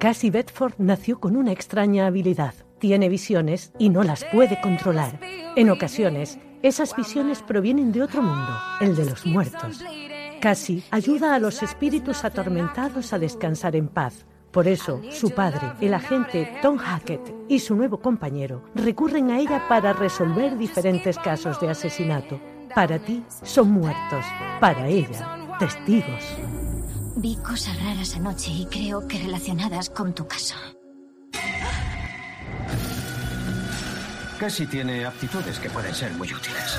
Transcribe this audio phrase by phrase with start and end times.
[0.00, 2.54] Cassie Bedford nació con una extraña habilidad.
[2.78, 5.20] Tiene visiones y no las puede controlar.
[5.56, 8.50] En ocasiones, esas visiones provienen de otro mundo,
[8.80, 9.84] el de los muertos.
[10.40, 14.24] Cassie ayuda a los espíritus atormentados a descansar en paz.
[14.52, 19.68] Por eso, su padre, el agente Tom Hackett, y su nuevo compañero recurren a ella
[19.68, 22.40] para resolver diferentes casos de asesinato.
[22.74, 24.24] Para ti, son muertos.
[24.60, 26.24] Para ella, testigos.
[27.16, 30.54] Vi cosas raras anoche y creo que relacionadas con tu caso.
[34.38, 36.78] Casi tiene aptitudes que pueden ser muy útiles.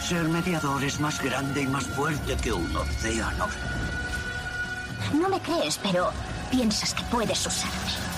[0.00, 3.46] Ser mediador es más grande y más fuerte que un océano.
[5.14, 6.10] No me crees, pero
[6.50, 8.15] piensas que puedes usarme.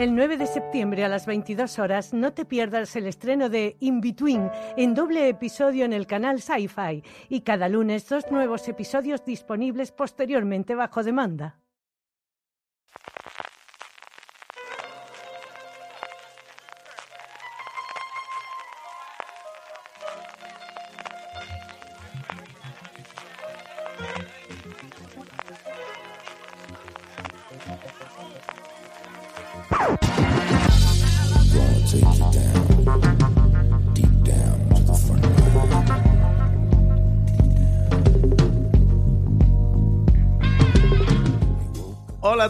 [0.00, 4.00] El 9 de septiembre a las 22 horas no te pierdas el estreno de In
[4.00, 9.92] Between en doble episodio en el canal Sci-Fi y cada lunes dos nuevos episodios disponibles
[9.92, 11.58] posteriormente bajo demanda.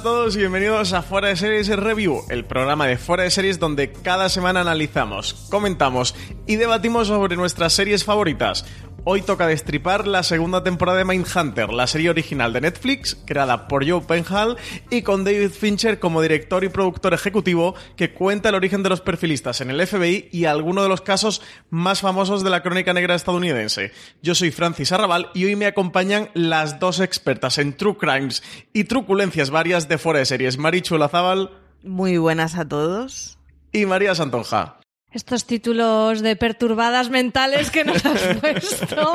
[0.01, 3.59] A todos y bienvenidos a Fuera de Series Review, el programa de Fuera de Series
[3.59, 6.15] donde cada semana analizamos, comentamos
[6.47, 8.65] y debatimos sobre nuestras series favoritas.
[9.05, 13.89] Hoy toca destripar la segunda temporada de Mindhunter, la serie original de Netflix, creada por
[13.89, 14.59] Joe Penhall
[14.91, 19.01] y con David Fincher como director y productor ejecutivo, que cuenta el origen de los
[19.01, 21.41] perfilistas en el FBI y algunos de los casos
[21.71, 23.93] más famosos de la crónica negra estadounidense.
[24.23, 28.43] Yo soy Francis Arrabal y hoy me acompañan las dos expertas en True Crimes
[28.75, 31.51] y truculencias varias de fuera de series, Marichu Lazábal.
[31.83, 33.39] Muy buenas a todos.
[33.73, 34.80] Y María Santonja.
[35.13, 39.13] Estos títulos de perturbadas mentales que nos has puesto,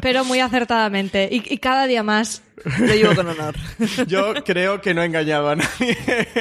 [0.00, 1.28] pero muy acertadamente.
[1.32, 2.42] Y, cada día más.
[2.78, 3.54] Lo llevo con honor.
[4.06, 5.96] Yo creo que no he engañado a nadie.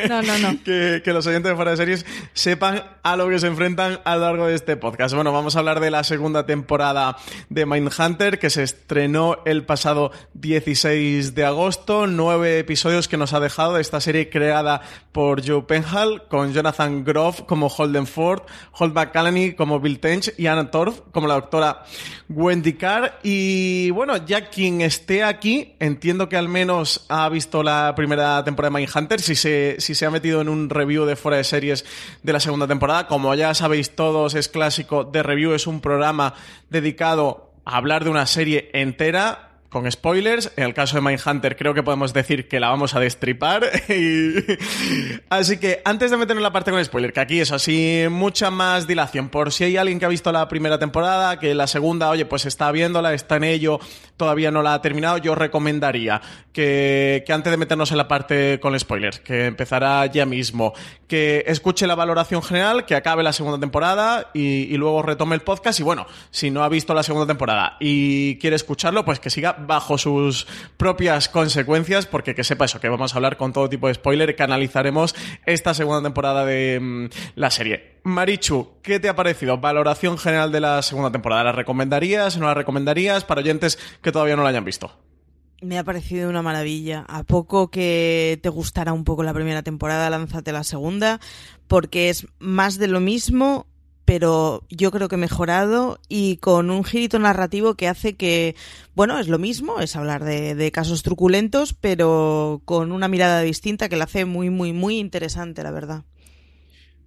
[0.08, 0.64] No, no, no.
[0.64, 4.16] Que, que, los oyentes de fuera de series sepan a lo que se enfrentan a
[4.16, 5.16] lo largo de este podcast.
[5.16, 7.18] Bueno, vamos a hablar de la segunda temporada
[7.50, 12.08] de Mindhunter que se estrenó el pasado 16 de agosto.
[12.08, 14.81] Nueve episodios que nos ha dejado de esta serie creada
[15.12, 18.44] por Joe Penhall con Jonathan Groff como Holden Ford,
[18.78, 21.84] Holt McCallany como Bill Tench y Anna Torf como la doctora
[22.30, 23.20] Wendy Carr.
[23.24, 28.74] Y bueno, ya quien esté aquí entiende que al menos ha visto la primera temporada
[28.74, 31.86] de Mindhunter, si se, si se ha metido en un review de fuera de series
[32.24, 33.08] de la segunda temporada.
[33.08, 36.34] Como ya sabéis todos, es clásico de review, es un programa
[36.70, 40.52] dedicado a hablar de una serie entera con spoilers.
[40.58, 43.64] En el caso de Mindhunter creo que podemos decir que la vamos a destripar.
[45.30, 48.86] Así que antes de meternos la parte con spoiler, que aquí es así mucha más
[48.86, 52.26] dilación, por si hay alguien que ha visto la primera temporada, que la segunda, oye,
[52.26, 53.80] pues está viéndola, está en ello,
[54.22, 56.22] todavía no la ha terminado, yo recomendaría
[56.54, 60.74] que, antes de meternos en la parte con spoilers, que empezará ya mismo,
[61.08, 65.42] que escuche la valoración general, que acabe la segunda temporada y, y luego retome el
[65.42, 65.80] podcast.
[65.80, 69.54] Y bueno, si no ha visto la segunda temporada y quiere escucharlo, pues que siga
[69.54, 70.46] bajo sus
[70.78, 74.36] propias consecuencias, porque que sepa eso, que vamos a hablar con todo tipo de spoiler,
[74.36, 75.16] que analizaremos
[75.48, 77.92] esta segunda temporada de mm, la serie.
[78.04, 79.60] Marichu, ¿qué te ha parecido?
[79.60, 81.44] Valoración general de la segunda temporada.
[81.44, 82.36] ¿La recomendarías?
[82.38, 83.24] ¿No la recomendarías?
[83.26, 84.92] Para oyentes que todavía no la hayan visto.
[85.62, 87.06] Me ha parecido una maravilla.
[87.08, 91.19] A poco que te gustara un poco la primera temporada, lánzate la segunda,
[91.68, 93.68] porque es más de lo mismo,
[94.06, 98.56] pero yo creo que mejorado y con un girito narrativo que hace que,
[98.96, 103.88] bueno, es lo mismo, es hablar de, de, casos truculentos, pero con una mirada distinta
[103.88, 106.04] que la hace muy, muy, muy interesante, la verdad.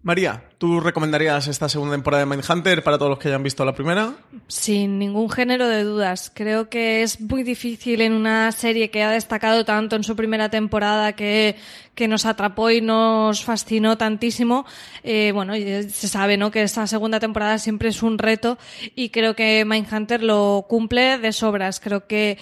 [0.04, 3.74] María, ¿tú recomendarías esta segunda temporada de Mindhunter para todos los que hayan visto la
[3.74, 4.12] primera?
[4.48, 6.30] Sin ningún género de dudas.
[6.34, 10.50] Creo que es muy difícil en una serie que ha destacado tanto en su primera
[10.50, 11.56] temporada que,
[11.94, 14.66] que nos atrapó y nos fascinó tantísimo.
[15.04, 16.50] Eh, bueno, se sabe ¿no?
[16.50, 18.58] que esta segunda temporada siempre es un reto
[18.94, 21.80] y creo que Mindhunter lo cumple de sobras.
[21.80, 22.36] Creo que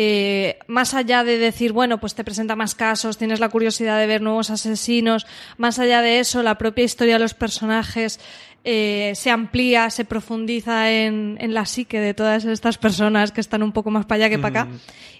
[0.00, 4.06] eh, más allá de decir, bueno, pues te presenta más casos, tienes la curiosidad de
[4.06, 8.20] ver nuevos asesinos, más allá de eso, la propia historia de los personajes
[8.62, 13.60] eh, se amplía, se profundiza en, en, la psique de todas estas personas que están
[13.64, 14.72] un poco más para allá que para acá.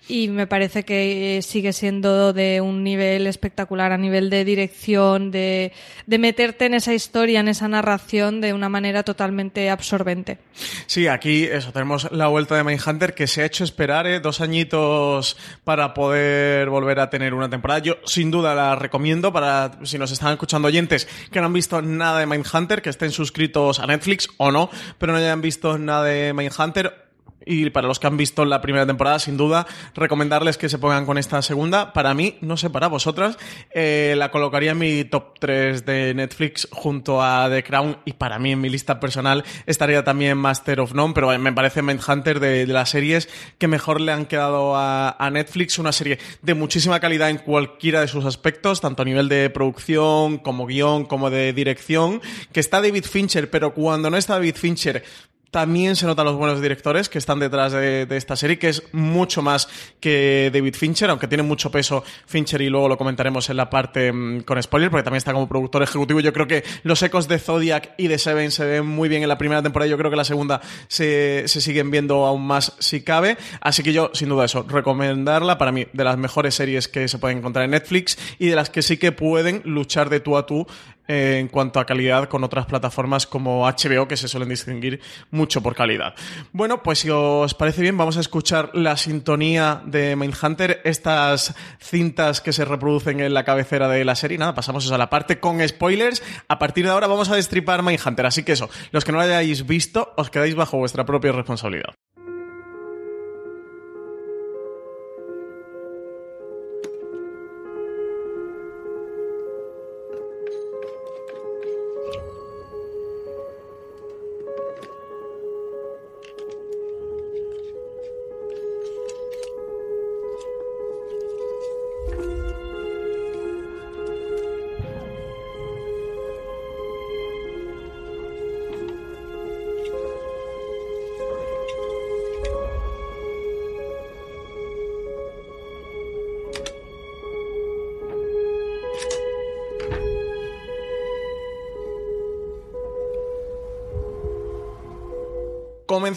[0.09, 5.73] Y me parece que sigue siendo de un nivel espectacular a nivel de dirección, de,
[6.07, 10.39] de meterte en esa historia, en esa narración de una manera totalmente absorbente.
[10.87, 14.21] Sí, aquí eso, tenemos la vuelta de Mindhunter que se ha hecho esperar ¿eh?
[14.21, 17.81] dos añitos para poder volver a tener una temporada.
[17.81, 21.83] Yo sin duda la recomiendo para si nos están escuchando oyentes que no han visto
[21.83, 26.05] nada de Mindhunter, que estén suscritos a Netflix o no, pero no hayan visto nada
[26.05, 27.08] de Mindhunter
[27.49, 31.07] y para los que han visto la primera temporada, sin duda, recomendarles que se pongan
[31.07, 31.93] con esta segunda.
[31.95, 33.39] Para mí, no sé para vosotras,
[33.71, 38.39] eh, la colocaría en mi top 3 de Netflix junto a The Crown y para
[38.39, 42.67] mí en mi lista personal estaría también Master of None, pero me parece Mindhunter de,
[42.67, 47.01] de las series que mejor le han quedado a, a Netflix, una serie de muchísima
[47.01, 51.53] calidad en cualquiera de sus aspectos, tanto a nivel de producción como guion, como de
[51.53, 52.21] dirección,
[52.53, 55.05] que está David Fincher, pero cuando no está David Fincher,
[55.51, 59.43] también se notan los buenos directores que están detrás de, esta serie, que es mucho
[59.43, 59.69] más
[60.01, 64.13] que David Fincher, aunque tiene mucho peso Fincher y luego lo comentaremos en la parte
[64.13, 66.21] mmm, con spoiler, porque también está como productor ejecutivo.
[66.21, 69.29] Yo creo que los ecos de Zodiac y de Seven se ven muy bien en
[69.29, 69.89] la primera temporada.
[69.89, 73.39] Yo creo que la segunda se, se siguen viendo aún más si cabe.
[73.61, 77.19] Así que yo, sin duda, eso, recomendarla para mí, de las mejores series que se
[77.19, 80.47] pueden encontrar en Netflix y de las que sí que pueden luchar de tú a
[80.47, 80.67] tú
[81.09, 85.01] en cuanto a calidad con otras plataformas como HBO que se suelen distinguir
[85.31, 86.15] mucho por calidad.
[86.53, 92.41] Bueno, pues si os parece bien, vamos a escuchar la sintonía de Mindhunter, estas cintas
[92.41, 94.39] que se reproducen en la cabecera de la serie.
[94.39, 96.23] Nada, pasamos a la parte con spoilers.
[96.47, 99.25] A partir de ahora vamos a destripar Mindhunter, así que eso, los que no lo
[99.25, 101.95] hayáis visto, os quedáis bajo vuestra propia responsabilidad.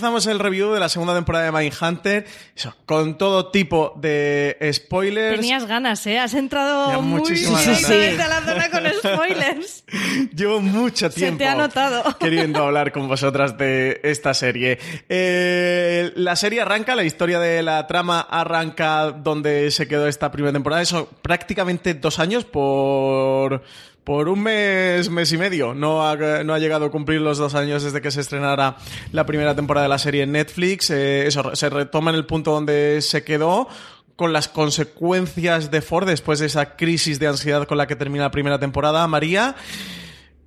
[0.01, 2.25] Comenzamos el review de la segunda temporada de Mindhunter
[2.55, 5.39] eso, con todo tipo de spoilers.
[5.39, 6.17] Tenías ganas, ¿eh?
[6.17, 9.83] Has entrado muy directamente a la zona con spoilers.
[10.35, 12.03] Llevo mucho tiempo Se te ha notado.
[12.19, 14.79] queriendo hablar con vosotras de esta serie.
[15.07, 20.51] Eh, la serie arranca, la historia de la trama arranca donde se quedó esta primera
[20.51, 20.81] temporada.
[20.81, 23.61] Eso, prácticamente dos años por
[24.03, 25.73] por un mes, mes y medio.
[25.73, 28.77] No ha, no ha, llegado a cumplir los dos años desde que se estrenara
[29.11, 30.89] la primera temporada de la serie en Netflix.
[30.89, 33.67] Eh, eso, se retoma en el punto donde se quedó
[34.15, 38.25] con las consecuencias de Ford después de esa crisis de ansiedad con la que termina
[38.25, 39.55] la primera temporada, María.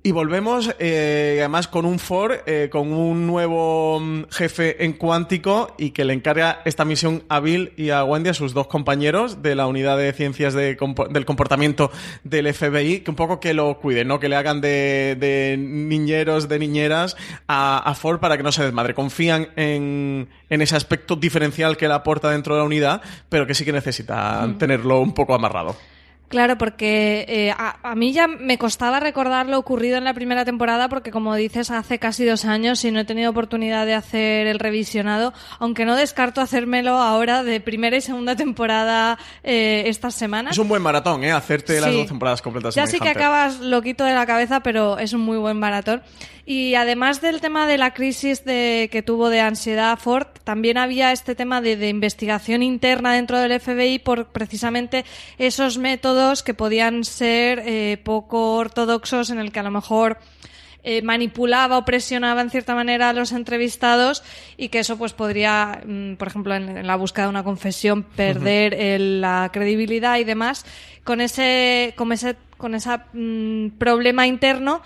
[0.05, 3.99] Y volvemos, eh, además, con un Ford, eh, con un nuevo
[4.29, 8.35] jefe en cuántico y que le encarga esta misión a Bill y a Wendy, a
[8.35, 10.77] sus dos compañeros de la unidad de ciencias de,
[11.09, 11.89] del comportamiento
[12.23, 14.19] del FBI, que un poco que lo cuiden, ¿no?
[14.19, 18.63] Que le hagan de, de niñeros, de niñeras a, a, Ford para que no se
[18.63, 18.93] desmadre.
[18.93, 23.55] Confían en, en, ese aspecto diferencial que le aporta dentro de la unidad, pero que
[23.55, 24.57] sí que necesitan mm.
[24.59, 25.75] tenerlo un poco amarrado.
[26.35, 30.43] Claro, porque eh, a, a, mí ya me costaba recordar lo ocurrido en la primera
[30.43, 34.45] temporada porque, como dices, hace casi dos años y no he tenido oportunidad de hacer
[34.45, 40.51] el revisionado, aunque no descarto hacérmelo ahora de primera y segunda temporada eh, estas semanas.
[40.51, 41.31] Es un buen maratón, ¿eh?
[41.31, 41.81] Hacerte sí.
[41.81, 42.75] las dos temporadas completas.
[42.75, 46.01] Ya sí que acabas loquito de la cabeza, pero es un muy buen maratón.
[46.47, 51.11] Y además del tema de la crisis de, que tuvo de ansiedad Ford, también había
[51.11, 55.05] este tema de, de investigación interna dentro del FBI por precisamente
[55.39, 60.17] esos métodos que podían ser eh, poco ortodoxos en el que a lo mejor
[60.87, 64.23] eh, manipulaba o presionaba en cierta manera a los entrevistados
[64.55, 68.03] y que eso pues podría, mm, por ejemplo, en, en, la búsqueda de una confesión,
[68.03, 68.81] perder uh -huh.
[68.81, 70.63] el, la credibilidad y demás.
[71.03, 74.83] Con ese, con ese, con ese mm, problema interno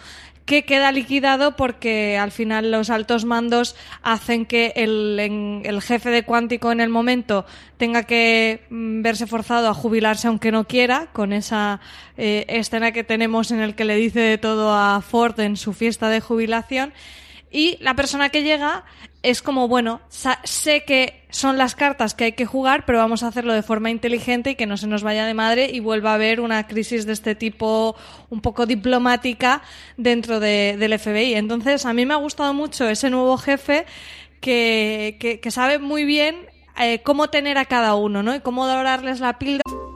[0.50, 6.10] que queda liquidado porque al final los altos mandos hacen que el, en, el, jefe
[6.10, 7.46] de Cuántico en el momento
[7.78, 11.82] tenga que mm, verse forzado a jubilarse aunque no quiera, con esa
[12.18, 15.72] eh, escena que tenemos en el que le dice de todo a Ford en su
[15.74, 16.94] fiesta de jubilación.
[17.52, 18.86] Y la persona que llega
[19.22, 23.28] es como, bueno, sé que son las cartas que hay que jugar, pero vamos a
[23.28, 26.16] hacerlo de forma inteligente y que no se nos vaya de madre y vuelva a
[26.16, 27.96] haber una crisis de este tipo
[28.30, 29.62] un poco diplomática
[29.98, 31.36] dentro del FBI.
[31.36, 33.86] Entonces, a mí me ha gustado mucho ese nuevo jefe
[34.40, 36.48] que, que, sabe muy bien
[36.80, 38.34] eh, cómo tener a cada uno, ¿no?
[38.34, 39.89] Y cómo dorarles la píldora.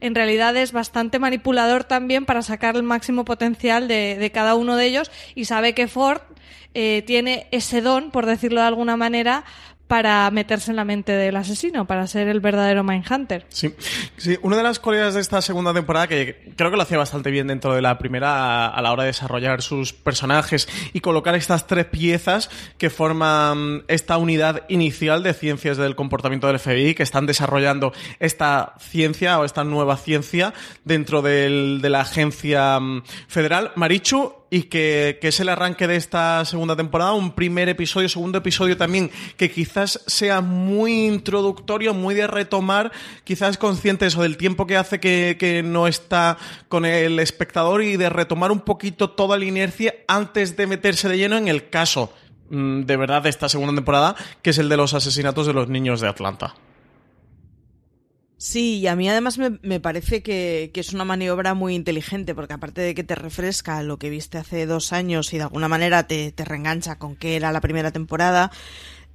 [0.00, 4.76] En realidad es bastante manipulador también para sacar el máximo potencial de, de cada uno
[4.76, 6.22] de ellos y sabe que Ford
[6.76, 9.44] eh, tiene ese don, por decirlo de alguna manera,
[9.94, 13.46] para meterse en la mente del asesino, para ser el verdadero Mindhunter.
[13.48, 13.76] Sí,
[14.16, 17.30] sí, una de las cualidades de esta segunda temporada que creo que lo hacía bastante
[17.30, 21.68] bien dentro de la primera a, la hora de desarrollar sus personajes y colocar estas
[21.68, 27.26] tres piezas que forman esta unidad inicial de ciencias del comportamiento del FBI, que están
[27.26, 33.70] desarrollando esta ciencia o esta nueva ciencia dentro del, de la agencia mm, federal.
[33.76, 38.76] Marichu, y que, es el arranque de esta segunda temporada, un primer episodio, segundo episodio
[38.76, 42.92] también, que quizás sea muy introductorio, muy de retomar,
[43.24, 47.96] quizás consciente eso del tiempo que hace que, que no está con el espectador y
[47.96, 52.12] de retomar un poquito toda la inercia antes de meterse de lleno en el caso
[52.50, 55.68] mm, de verdad de esta segunda temporada, que es el de los asesinatos de los
[55.68, 56.54] niños de Atlanta.
[58.44, 62.82] Sí, y a mí además me, parece que, es una maniobra muy inteligente, porque aparte
[62.82, 66.30] de que te refresca lo que viste hace dos años y de alguna manera te,
[66.30, 68.52] te reengancha con que era la primera temporada,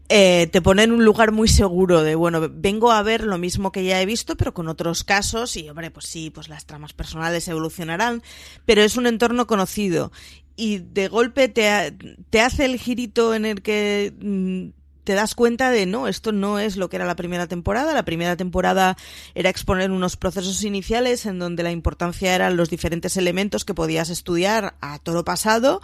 [0.10, 3.72] eh, te pone en un lugar muy seguro de, bueno, vengo a ver lo mismo
[3.72, 6.94] que ya he visto, pero con otros casos, y hombre, pues sí, pues las tramas
[6.94, 8.24] personales evolucionarán,
[8.66, 10.12] pero es un entorno conocido.
[10.56, 11.96] Y de golpe te,
[12.32, 14.79] te hace el girito en el que mm,
[15.10, 17.96] te das cuenta de no, esto no es lo que era la primera temporada.
[17.96, 18.96] La primera temporada
[19.34, 24.12] era exponer unos procesos iniciales en donde la importancia eran los diferentes elementos que podías
[24.12, 25.82] estudiar a todo pasado,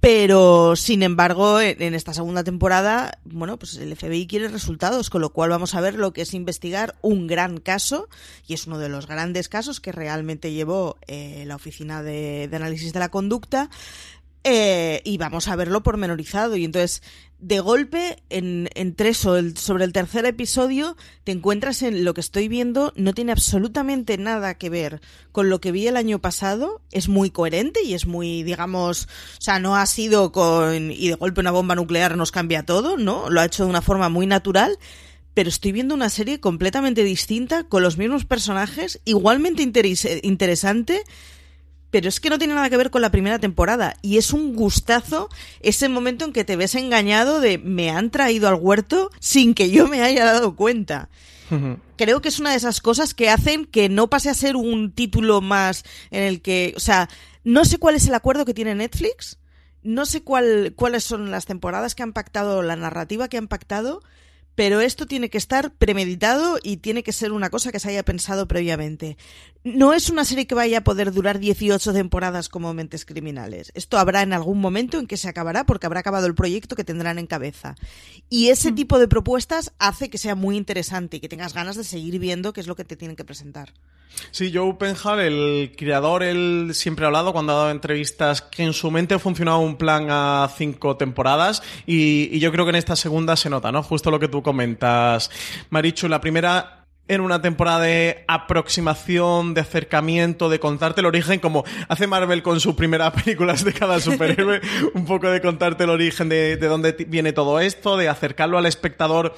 [0.00, 5.30] pero, sin embargo, en esta segunda temporada, bueno, pues el FBI quiere resultados, con lo
[5.30, 8.08] cual vamos a ver lo que es investigar un gran caso,
[8.46, 12.92] y es uno de los grandes casos que realmente llevó eh, la Oficina de, Análisis
[12.92, 13.70] de la Conducta,
[14.50, 16.56] eh, y vamos a verlo pormenorizado.
[16.56, 17.02] Y entonces,
[17.38, 22.48] de golpe, en, tres o sobre el tercer episodio, te encuentras en lo que estoy
[22.48, 25.02] viendo, no tiene absolutamente nada que ver
[25.32, 29.04] con lo que vi el año pasado, es muy coherente y es muy, digamos,
[29.36, 32.96] o sea, no ha sido con, y de golpe una bomba nuclear nos cambia todo,
[32.96, 33.28] ¿no?
[33.28, 34.78] Lo ha hecho de una forma muy natural,
[35.34, 41.02] pero estoy viendo una serie completamente distinta, con los mismos personajes, igualmente interesante,
[41.90, 44.54] pero es que no tiene nada que ver con la primera temporada y es un
[44.54, 45.28] gustazo
[45.60, 49.70] ese momento en que te ves engañado de me han traído al huerto sin que
[49.70, 51.08] yo me haya dado cuenta.
[51.96, 54.92] Creo que es una de esas cosas que hacen que no pase a ser un
[54.92, 57.08] título más en el que, o sea,
[57.44, 59.38] no sé cuál es el acuerdo que tiene Netflix,
[59.82, 64.02] no sé cuál, cuáles son las temporadas que han pactado, la narrativa que han pactado,
[64.58, 68.02] pero esto tiene que estar premeditado y tiene que ser una cosa que se haya
[68.02, 69.16] pensado previamente.
[69.62, 73.70] No es una serie que vaya a poder durar 18 temporadas como Mentes Criminales.
[73.76, 76.82] Esto habrá en algún momento en que se acabará porque habrá acabado el proyecto que
[76.82, 77.76] tendrán en cabeza.
[78.30, 78.74] Y ese mm.
[78.74, 82.52] tipo de propuestas hace que sea muy interesante y que tengas ganas de seguir viendo
[82.52, 83.72] qué es lo que te tienen que presentar.
[84.30, 88.72] Sí, Joe Penhall, el creador, él siempre ha hablado cuando ha dado entrevistas que en
[88.72, 92.76] su mente ha funcionado un plan a cinco temporadas y, y yo creo que en
[92.76, 93.82] esta segunda se nota, ¿no?
[93.82, 95.30] Justo lo que tú comentas,
[95.68, 96.08] Marichu.
[96.08, 102.06] La primera en una temporada de aproximación, de acercamiento, de contarte el origen, como hace
[102.06, 104.62] Marvel con sus primeras películas de cada superhéroe,
[104.94, 108.64] un poco de contarte el origen de, de dónde viene todo esto, de acercarlo al
[108.64, 109.34] espectador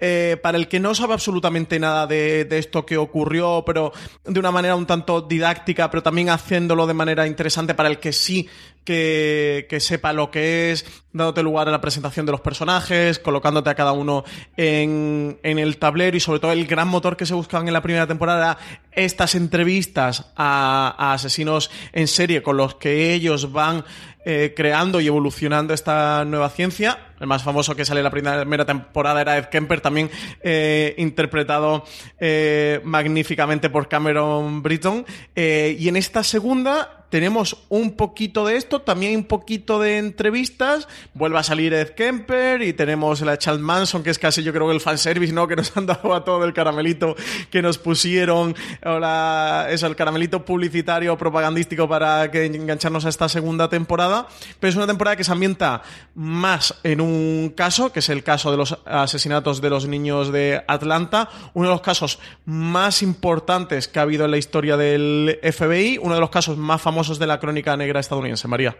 [0.00, 3.92] eh, para el que no sabe absolutamente nada de, esto que ocurrió, pero
[4.24, 8.12] de una manera un tanto didáctica, pero también haciéndolo de manera interesante para el que
[8.12, 8.48] sí
[8.84, 13.74] que, sepa lo que es, dándote lugar a la presentación de los personajes, colocándote a
[13.74, 14.24] cada uno
[14.56, 18.06] en, el tablero y sobre todo el gran motor que se buscaban en la primera
[18.06, 18.56] temporada,
[18.92, 23.84] estas entrevistas a asesinos en serie con los que ellos van
[24.24, 27.07] eh, creando y evolucionando esta nueva ciencia.
[27.20, 30.10] El más famoso que sale en la primera temporada era Ed Kemper, también
[30.40, 31.84] eh, interpretado
[32.18, 35.04] eh, magníficamente por Cameron Britton.
[35.34, 41.38] y en esta segunda tenemos un poquito de esto, también un poquito de entrevistas, vuelve
[41.38, 44.80] a salir Ed Kemper y tenemos la Charles Manson, que es casi yo creo el
[44.80, 45.48] fanservice, ¿no?
[45.48, 47.16] Que nos han dado a todo el caramelito
[47.50, 53.68] que nos pusieron, ahora eso, el caramelito publicitario propagandístico para que engancharnos a esta segunda
[53.68, 54.26] temporada,
[54.60, 55.82] pero es una temporada que se ambienta
[56.14, 57.07] más en un
[57.56, 61.74] caso, que es el caso de los asesinatos de los niños de Atlanta, uno de
[61.74, 66.30] los casos más importantes que ha habido en la historia del FBI, uno de los
[66.30, 68.48] casos más famosos de la crónica negra estadounidense.
[68.48, 68.76] María.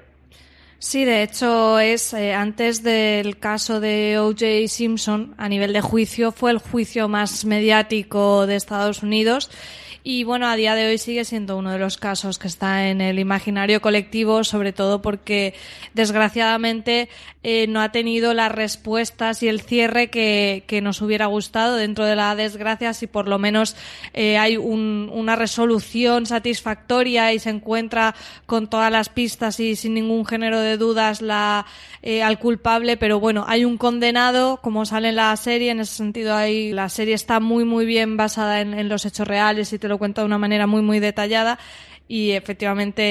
[0.81, 4.69] Sí, de hecho es eh, antes del caso de O.J.
[4.69, 9.51] Simpson a nivel de juicio fue el juicio más mediático de Estados Unidos
[10.05, 13.01] y bueno, a día de hoy sigue siendo uno de los casos que está en
[13.01, 15.55] el imaginario colectivo, sobre todo porque
[15.95, 17.09] desgraciadamente
[17.43, 22.05] eh, no ha tenido las respuestas y el cierre que, que, nos hubiera gustado dentro
[22.05, 23.77] de la desgracia, si por lo menos
[24.13, 28.15] eh, hay un, una resolución satisfactoria y se encuentra
[28.47, 31.65] con todas las pistas y sin ningún género de dudas la,
[32.03, 35.95] eh, al culpable, pero bueno, hay un condenado, como sale en la serie, en ese
[35.95, 39.79] sentido hay, la serie está muy muy bien basada en, en los hechos reales y
[39.79, 41.59] te lo cuento de una manera muy muy detallada
[42.09, 43.03] y efectivamente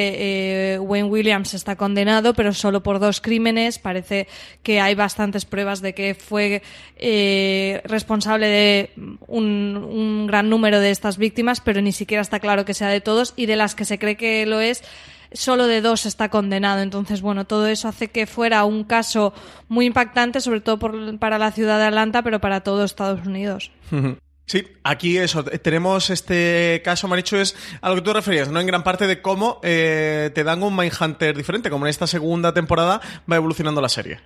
[0.73, 3.77] eh, Wayne Williams está condenado, pero solo por dos crímenes.
[3.77, 4.27] Parece
[4.63, 6.63] que hay bastantes pruebas de que fue
[6.97, 8.91] eh, responsable de
[9.27, 12.99] un, un, gran número de estas víctimas, pero ni siquiera está claro que sea de
[12.99, 14.83] todos y de las que se cree que lo es.
[15.31, 16.81] Solo de dos está condenado.
[16.81, 19.33] Entonces, bueno, todo eso hace que fuera un caso
[19.67, 23.71] muy impactante, sobre todo por, para la ciudad de Atlanta, pero para todo Estados Unidos.
[24.47, 28.61] Sí, aquí eso, tenemos este caso, Marichu, es a lo que tú referías, ¿no?
[28.61, 32.53] En gran parte de cómo eh, te dan un Mindhunter diferente, como en esta segunda
[32.53, 34.21] temporada va evolucionando la serie.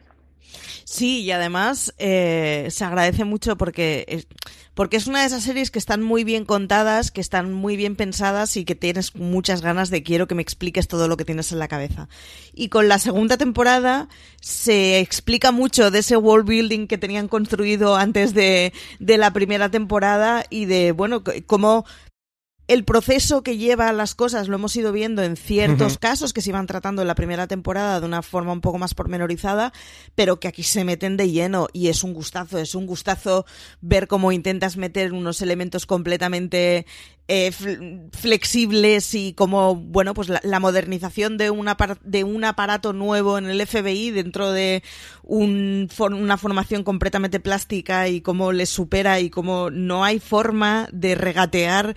[0.83, 4.25] Sí, y además eh, se agradece mucho porque
[4.73, 7.95] porque es una de esas series que están muy bien contadas, que están muy bien
[7.95, 11.51] pensadas y que tienes muchas ganas de quiero que me expliques todo lo que tienes
[11.51, 12.07] en la cabeza.
[12.53, 14.07] Y con la segunda temporada
[14.41, 19.69] se explica mucho de ese world building que tenían construido antes de, de la primera
[19.69, 21.85] temporada y de, bueno, cómo
[22.71, 25.99] el proceso que lleva las cosas lo hemos ido viendo en ciertos uh -huh.
[25.99, 28.93] casos que se iban tratando en la primera temporada de una forma un poco más
[28.93, 29.73] pormenorizada,
[30.15, 33.45] pero que aquí se meten de lleno y es un gustazo, es un gustazo
[33.81, 36.85] ver cómo intentas meter unos elementos completamente
[37.27, 37.51] eh,
[38.13, 43.47] flexibles y como, bueno, pues la, la modernización de, una de un aparato nuevo en
[43.47, 44.81] el FBI dentro de
[45.23, 51.15] un, una formación completamente plástica y cómo les supera y cómo no hay forma de
[51.15, 51.95] regatear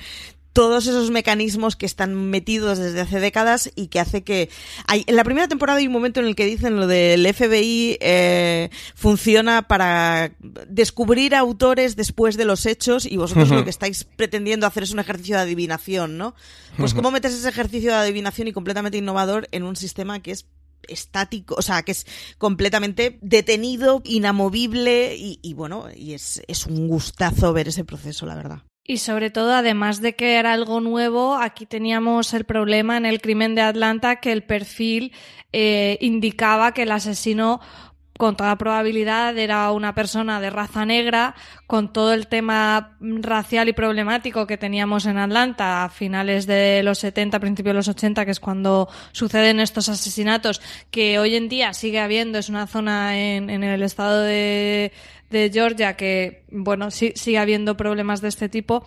[0.54, 4.48] todos esos mecanismos que están metidos desde hace décadas y que hace que
[4.86, 7.98] hay, en la primera temporada hay un momento en el que dicen lo del FBI
[8.00, 10.32] eh, funciona para
[10.68, 13.56] descubrir autores después de los hechos y vosotros uh -huh.
[13.56, 16.36] lo que estáis pretendiendo hacer es un ejercicio de adivinación, ¿no?
[16.76, 16.98] Pues uh -huh.
[16.98, 20.46] cómo metes ese ejercicio de adivinación y completamente innovador en un sistema que es
[20.86, 22.06] estático, o sea, que es
[22.38, 28.36] completamente detenido, inamovible y, y bueno, y es, es un gustazo ver ese proceso, la
[28.36, 28.62] verdad.
[28.86, 33.22] Y sobre todo, además de que era algo nuevo, aquí teníamos el problema en el
[33.22, 35.12] crimen de Atlanta que el perfil
[35.52, 37.60] eh, indicaba que el asesino
[38.18, 41.34] con toda probabilidad era una persona de raza negra,
[41.66, 46.98] con todo el tema racial y problemático que teníamos en Atlanta a finales de los
[46.98, 51.72] 70, principios de los 80, que es cuando suceden estos asesinatos, que hoy en día
[51.72, 54.92] sigue habiendo, es una zona en, en el estado de,
[55.30, 58.84] de Georgia que, bueno, sí, sigue habiendo problemas de este tipo.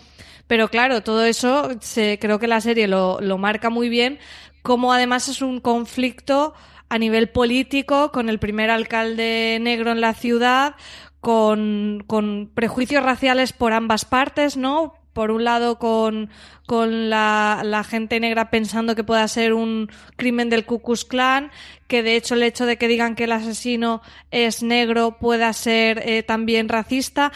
[0.47, 4.19] Pero claro, todo eso se, creo que la serie lo, lo marca muy bien,
[4.61, 6.53] como además es un conflicto
[6.89, 10.75] a nivel político con el primer alcalde negro en la ciudad,
[11.19, 14.93] con, con prejuicios raciales por ambas partes, ¿no?
[15.17, 16.29] Por un lado con,
[16.67, 21.49] con la, la, gente negra pensando que pueda ser un crimen del Ku Klux Klan,
[21.87, 26.03] que de hecho el hecho de que digan que el asesino es negro pueda ser
[26.07, 27.31] eh, también racista.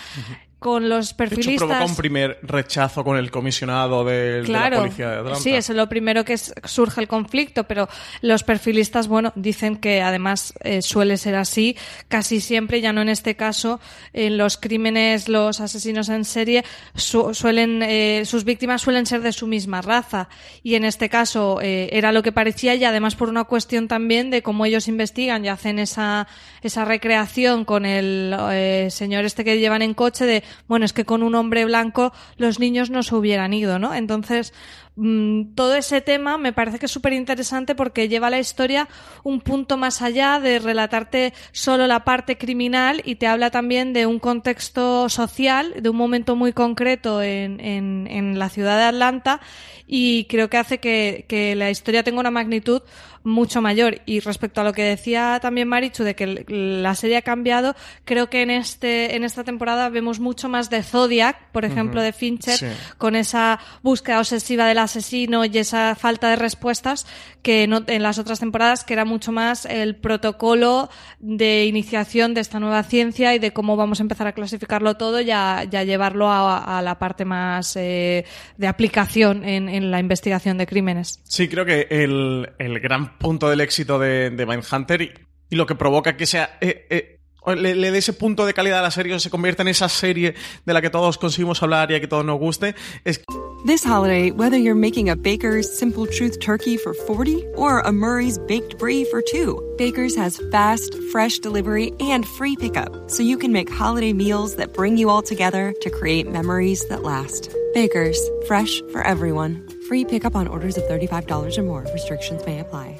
[0.61, 1.47] Con los perfilistas.
[1.47, 5.17] De hecho, provoca un primer rechazo con el comisionado de, claro, de la policía de
[5.17, 5.39] Atlanta.
[5.39, 7.89] Sí, es lo primero que es, surge el conflicto, pero
[8.21, 11.75] los perfilistas, bueno, dicen que además eh, suele ser así
[12.09, 13.79] casi siempre, ya no en este caso,
[14.13, 19.31] en los crímenes, los asesinos en serie su, suelen, eh, sus víctimas suelen ser de
[19.31, 20.29] su misma raza
[20.61, 24.29] y en este caso eh, era lo que parecía y además por una cuestión también
[24.29, 26.27] de cómo ellos investigan y hacen esa,
[26.61, 31.05] esa recreación con el eh, señor este que llevan en coche de bueno, es que
[31.05, 33.93] con un hombre blanco los niños no se hubieran ido, ¿no?
[33.93, 34.53] Entonces,
[34.95, 38.87] mm, todo ese tema me parece que es súper interesante porque lleva la historia
[39.23, 44.05] un punto más allá de relatarte solo la parte criminal y te habla también de
[44.05, 49.41] un contexto social, de un momento muy concreto en, en, en la ciudad de Atlanta
[49.87, 52.81] y creo que hace que, que la historia tenga una magnitud
[53.23, 54.01] mucho mayor.
[54.05, 58.29] Y respecto a lo que decía también Marichu de que la serie ha cambiado, creo
[58.29, 62.57] que en este en esta temporada vemos mucho más de Zodiac, por ejemplo, de Fincher,
[62.57, 62.65] Sí.
[62.97, 67.05] con esa búsqueda obsesiva del asesino y esa falta de respuestas
[67.41, 72.41] que no, en las otras temporadas, que era mucho más el protocolo de iniciación de
[72.41, 75.75] esta nueva ciencia y de cómo vamos a empezar a clasificarlo todo y a, y
[75.75, 78.25] a llevarlo a, a la parte más eh,
[78.57, 81.19] de aplicación en, en la investigación de crímenes.
[81.23, 85.11] Sí, creo que el, el gran punto del éxito de, de Mindhunter y,
[85.49, 86.57] y lo que provoca que sea.
[86.61, 89.89] eh, eh, le, le ese punto de calidad a la serie se convierta en esa
[89.89, 93.21] serie de la que todos conseguimos hablar y a que todos nos guste es
[93.63, 98.39] This holiday, whether you're making a Baker's Simple Truth turkey for 40 or a Murray's
[98.39, 103.51] baked brie for 2, Baker's has fast, fresh delivery and free pickup, so you can
[103.51, 107.55] make holiday meals that bring you all together to create memories that last.
[107.75, 109.67] Baker's, fresh for everyone.
[109.87, 111.85] Free pickup on orders of $35 or more.
[111.93, 112.99] Restrictions may apply.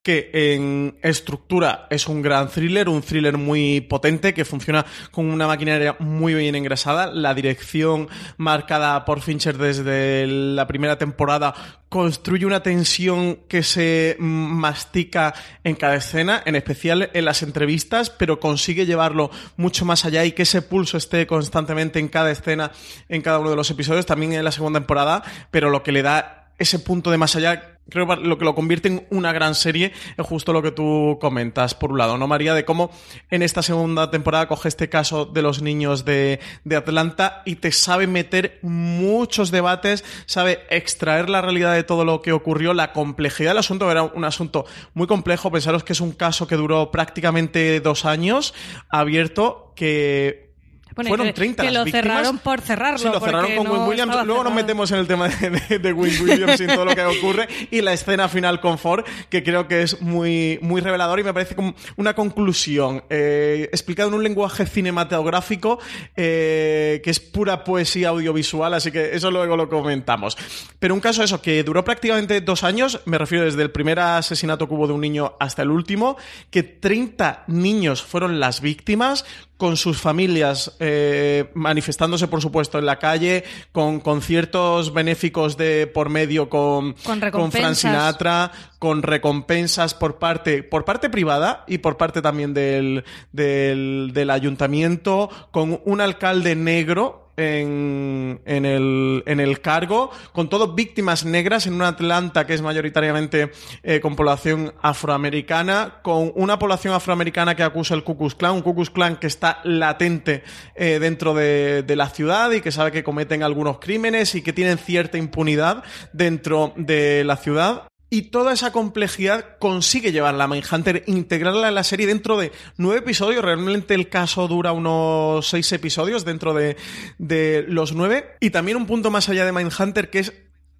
[0.03, 5.45] Que en estructura es un gran thriller, un thriller muy potente que funciona con una
[5.45, 7.05] maquinaria muy bien engrasada.
[7.05, 11.53] La dirección marcada por Fincher desde la primera temporada
[11.87, 18.39] construye una tensión que se mastica en cada escena, en especial en las entrevistas, pero
[18.39, 22.71] consigue llevarlo mucho más allá y que ese pulso esté constantemente en cada escena,
[23.07, 26.01] en cada uno de los episodios, también en la segunda temporada, pero lo que le
[26.01, 29.55] da ese punto de más allá, creo que lo que lo convierte en una gran
[29.55, 32.53] serie es justo lo que tú comentas, por un lado, ¿no, María?
[32.53, 32.91] De cómo
[33.29, 37.71] en esta segunda temporada coge este caso de los niños de, de Atlanta y te
[37.71, 43.51] sabe meter muchos debates, sabe extraer la realidad de todo lo que ocurrió, la complejidad
[43.51, 47.79] del asunto, era un asunto muy complejo, pensaros que es un caso que duró prácticamente
[47.81, 48.53] dos años,
[48.89, 50.50] abierto, que
[50.95, 52.05] Bueno, fueron que, 30 que las lo víctimas.
[52.05, 52.99] cerraron por cerrarlo.
[52.99, 54.25] Sí, lo cerraron con no Win Williams.
[54.25, 57.03] Luego nos metemos en el tema de, de, de Win Williams y todo lo que
[57.03, 57.47] ocurre.
[57.71, 61.33] Y la escena final con Ford, que creo que es muy, muy revelador y me
[61.33, 65.79] parece como una conclusión eh, explicada en un lenguaje cinematográfico
[66.15, 70.37] eh, que es pura poesía audiovisual, así que eso luego lo comentamos.
[70.79, 74.67] Pero un caso eso, que duró prácticamente dos años, me refiero desde el primer asesinato
[74.67, 76.17] que hubo de un niño hasta el último,
[76.49, 79.25] que 30 niños fueron las víctimas,
[79.61, 86.09] con sus familias eh, manifestándose, por supuesto, en la calle, con conciertos benéficos de por
[86.09, 87.77] medio con, Con Frank recompensas.
[87.77, 94.31] Sinatra, con recompensas por parte, por parte privada y por parte también del, del, del
[94.31, 101.67] ayuntamiento, con un alcalde negro en, en, el, en el cargo, con todo víctimas negras
[101.67, 103.51] en una Atlanta que es mayoritariamente
[103.83, 108.61] eh, con población afroamericana, con una población afroamericana que acusa el Ku Klux Klan, un
[108.61, 110.43] Ku Klux Klan que está latente
[110.75, 114.53] eh, dentro de, de la ciudad y que sabe que cometen algunos crímenes y que
[114.53, 117.90] tienen cierta impunidad dentro de la ciudad.
[118.13, 122.99] Y toda esa complejidad consigue llevarla a Mindhunter, integrarla en la serie dentro de nueve
[122.99, 123.41] episodios.
[123.41, 126.75] Realmente el caso dura unos seis episodios dentro de,
[127.19, 128.35] de los nueve.
[128.41, 130.33] Y también un punto más allá de Mindhunter que es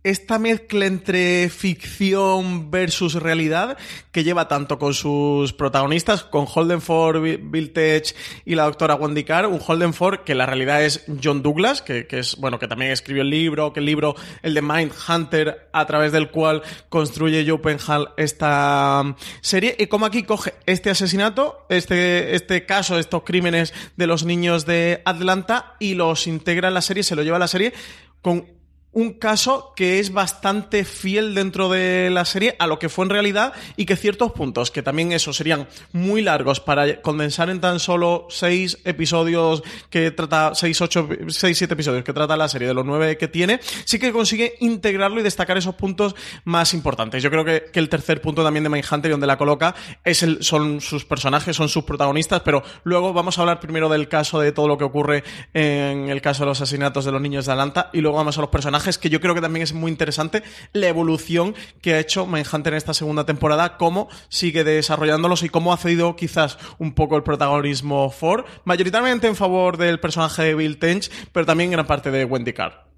[0.03, 3.77] esta mezcla entre ficción versus realidad
[4.11, 9.23] que lleva tanto con sus protagonistas, con Holden Ford, Bill Tech y la doctora Wendy
[9.23, 12.67] Carr, un Holden Ford que la realidad es John Douglas, que, que es, bueno, que
[12.67, 16.63] también escribió el libro, que el libro, el de Mind Hunter, a través del cual
[16.89, 22.97] construye Joe Penhall esta um, serie, y como aquí coge este asesinato, este, este caso,
[22.97, 27.23] estos crímenes de los niños de Atlanta, y los integra en la serie, se lo
[27.23, 27.73] lleva a la serie
[28.21, 28.60] con
[28.93, 33.09] un caso que es bastante fiel dentro de la serie a lo que fue en
[33.09, 37.79] realidad y que ciertos puntos, que también eso serían muy largos para condensar en tan
[37.79, 42.73] solo seis episodios que trata, seis, ocho, seis, siete episodios que trata la serie de
[42.73, 47.23] los nueve que tiene, sí que consigue integrarlo y destacar esos puntos más importantes.
[47.23, 49.73] Yo creo que, el tercer punto también de Mindhunter y donde la coloca
[50.03, 54.07] es el, son sus personajes, son sus protagonistas, pero luego vamos a hablar primero del
[54.07, 55.23] caso de todo lo que ocurre
[55.53, 58.41] en el caso de los asesinatos de los niños de Atlanta y luego vamos a
[58.41, 62.25] los personajes que yo creo que también es muy interesante la evolución que ha hecho
[62.25, 67.15] Mindhunter en esta segunda temporada, cómo sigue desarrollándolos y cómo ha cedido quizás un poco
[67.15, 71.87] el protagonismo Ford, mayoritariamente en favor del personaje de Bill Tench, pero también en gran
[71.87, 72.91] parte de Wendy Carr.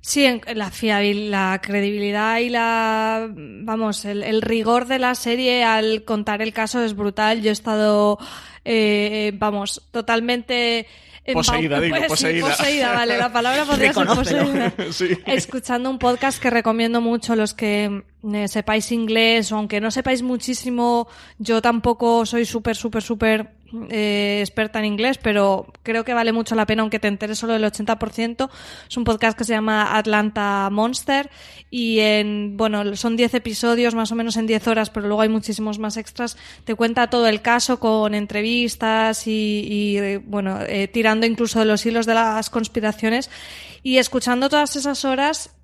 [0.00, 6.40] Sí, la fiabilidad, la credibilidad y la, vamos, el, rigor de la serie al contar
[6.40, 7.42] el caso es brutal.
[7.42, 8.18] Yo he estado,
[8.64, 10.86] eh, vamos, totalmente
[11.32, 12.48] Poseída, digo, poseída.
[12.48, 14.72] poseída, vale, la palabra podría ser poseída.
[15.26, 20.22] Escuchando un podcast que recomiendo mucho los que eh, sepáis inglés o aunque no sepáis
[20.22, 23.57] muchísimo, yo tampoco soy súper, súper, súper
[23.90, 27.52] eh, experta en inglés, pero creo que vale mucho la pena aunque te enteres solo
[27.52, 28.48] del 80%.
[28.88, 31.30] Es un podcast que se llama Atlanta Monster
[31.70, 35.28] y en, bueno, son 10 episodios más o menos en 10 horas, pero luego hay
[35.28, 36.36] muchísimos más extras.
[36.64, 40.58] Te cuenta todo el caso con entrevistas y, eh, bueno,
[40.92, 43.30] tirando incluso de los hilos de las conspiraciones
[43.82, 45.57] y escuchando todas esas horas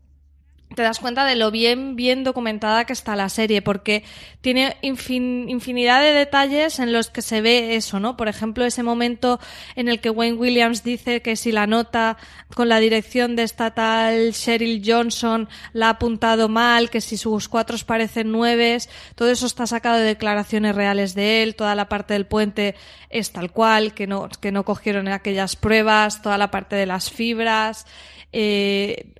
[0.75, 4.05] te das cuenta de lo bien, bien documentada que está la serie, porque
[4.41, 8.17] tiene infinidad de detalles en los que se ve eso, ¿no?
[8.17, 9.41] Por ejemplo, ese momento
[9.77, 12.17] en el que Wayne Williams dice que si la nota
[12.55, 17.49] con la dirección de esta tal Cheryl Johnson la ha apuntado mal, que si sus
[17.49, 22.15] cuatro parecen nueves, todo eso está sacado de declaraciones reales de él, toda la parte
[22.15, 22.75] del puente
[23.11, 27.11] es tal cual, que no, que no cogieron aquellas pruebas, toda la parte de las
[27.11, 27.87] fibras,
[28.33, 29.15] eh,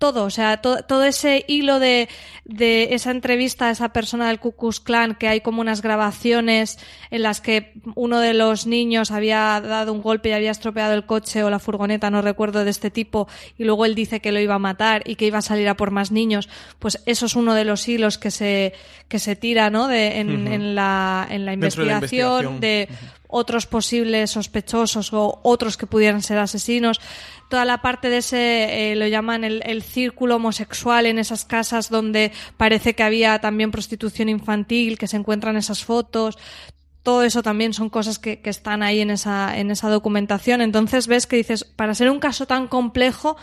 [0.00, 2.08] todo, o sea, todo ese hilo de,
[2.46, 6.78] de, esa entrevista a esa persona del Ku Klux Klan, que hay como unas grabaciones
[7.10, 11.04] en las que uno de los niños había dado un golpe y había estropeado el
[11.04, 14.40] coche o la furgoneta, no recuerdo de este tipo, y luego él dice que lo
[14.40, 17.36] iba a matar y que iba a salir a por más niños, pues eso es
[17.36, 18.72] uno de los hilos que se,
[19.06, 19.86] que se tira, ¿no?
[19.86, 22.88] De, en, en, la, en la investigación de,
[23.30, 27.00] otros posibles sospechosos o otros que pudieran ser asesinos
[27.50, 32.32] toda la parte de ese, eh, lo llaman el, círculo homosexual en esas casas donde
[32.56, 36.38] parece que había también prostitución infantil, que se encuentran esas fotos.
[37.02, 40.60] Todo eso también son cosas que, que están ahí en esa, en esa documentación.
[40.60, 43.36] Entonces ves que dices, para ser un caso tan complejo,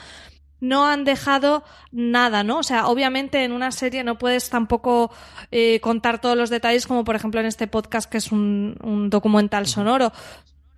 [0.61, 2.59] no han dejado nada, ¿no?
[2.59, 5.11] O sea, obviamente en una serie no puedes tampoco
[5.51, 9.09] eh, contar todos los detalles, como por ejemplo en este podcast que es un, un
[9.09, 10.13] documental sonoro,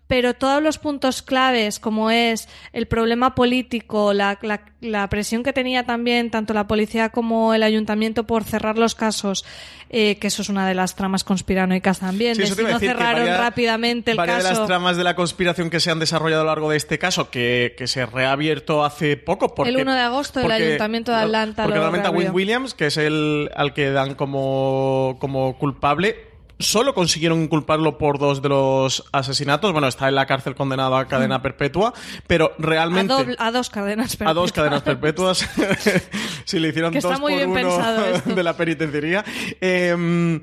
[0.10, 4.40] pero todos los puntos claves, como es el problema político, la,
[4.82, 9.46] la, presión que tenía también tanto la policía como el ayuntamiento por cerrar los casos,
[9.92, 13.28] eh, que eso es una de las tramas conspiranoicas también, sí, de si no cerraron
[13.28, 14.48] rápidamente el caso.
[14.48, 16.98] de las tramas de la conspiración que se han desarrollado a lo largo de este
[16.98, 19.54] caso, que, que se reabierto hace poco.
[19.54, 21.66] Porque, el 1 de agosto el ayuntamiento de Atlanta.
[21.66, 26.29] Porque realmente a Win Williams, que es el al que dan como, como culpable,
[26.60, 29.72] solo consiguieron inculparlo por dos de los asesinatos.
[29.72, 31.42] Bueno, está en la cárcel condenado a cadena mm.
[31.42, 31.94] perpetua,
[32.28, 33.14] pero realmente...
[33.40, 34.32] A, dos cadenas perpetuas.
[34.32, 35.40] A dos cadenas perpetuas.
[36.46, 39.24] si le hicieron dos por uno de la penitenciaría.
[39.62, 40.42] Eh,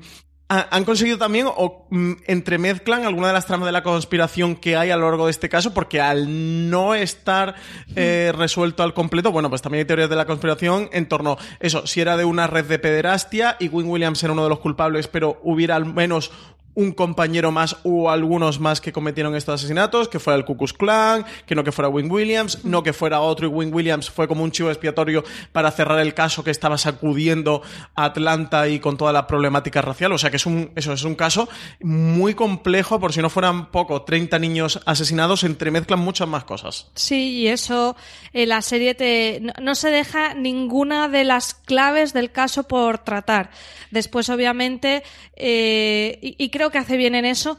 [0.49, 4.91] han conseguido también o mm, entremezclan alguna de las tramas de la conspiración que hay
[4.91, 7.55] a lo largo de este caso, porque al no estar
[7.95, 11.85] eh, resuelto al completo, bueno, pues también hay teorías de la conspiración en torno eso,
[11.85, 15.09] si era de una red de pederastia y Win Williams era uno de los culpables,
[15.09, 16.31] pero hubiera al menos
[16.77, 20.73] un compañero más o algunos más que cometieron estos asesinatos, que fuera el Ku Klux
[20.73, 24.27] Klan, que no que fuera Wing Williams, no que fuera otro y Wing Williams fue
[24.27, 27.63] como un chivo expiatorio para cerrar el caso que estaba sacudiendo
[27.95, 30.11] a Atlanta y con toda la problemática racial.
[30.11, 31.49] O sea que es un, eso es un caso
[31.81, 36.91] muy complejo, por si no fueran poco, 30 niños asesinados, se entremezclan muchas más cosas.
[36.93, 37.95] Sí, y eso,
[38.33, 43.49] eh, la serie te, no se deja ninguna de las claves del caso por tratar.
[43.89, 45.03] Después, obviamente,
[45.35, 47.57] eh, y, creo que hace bien en eso,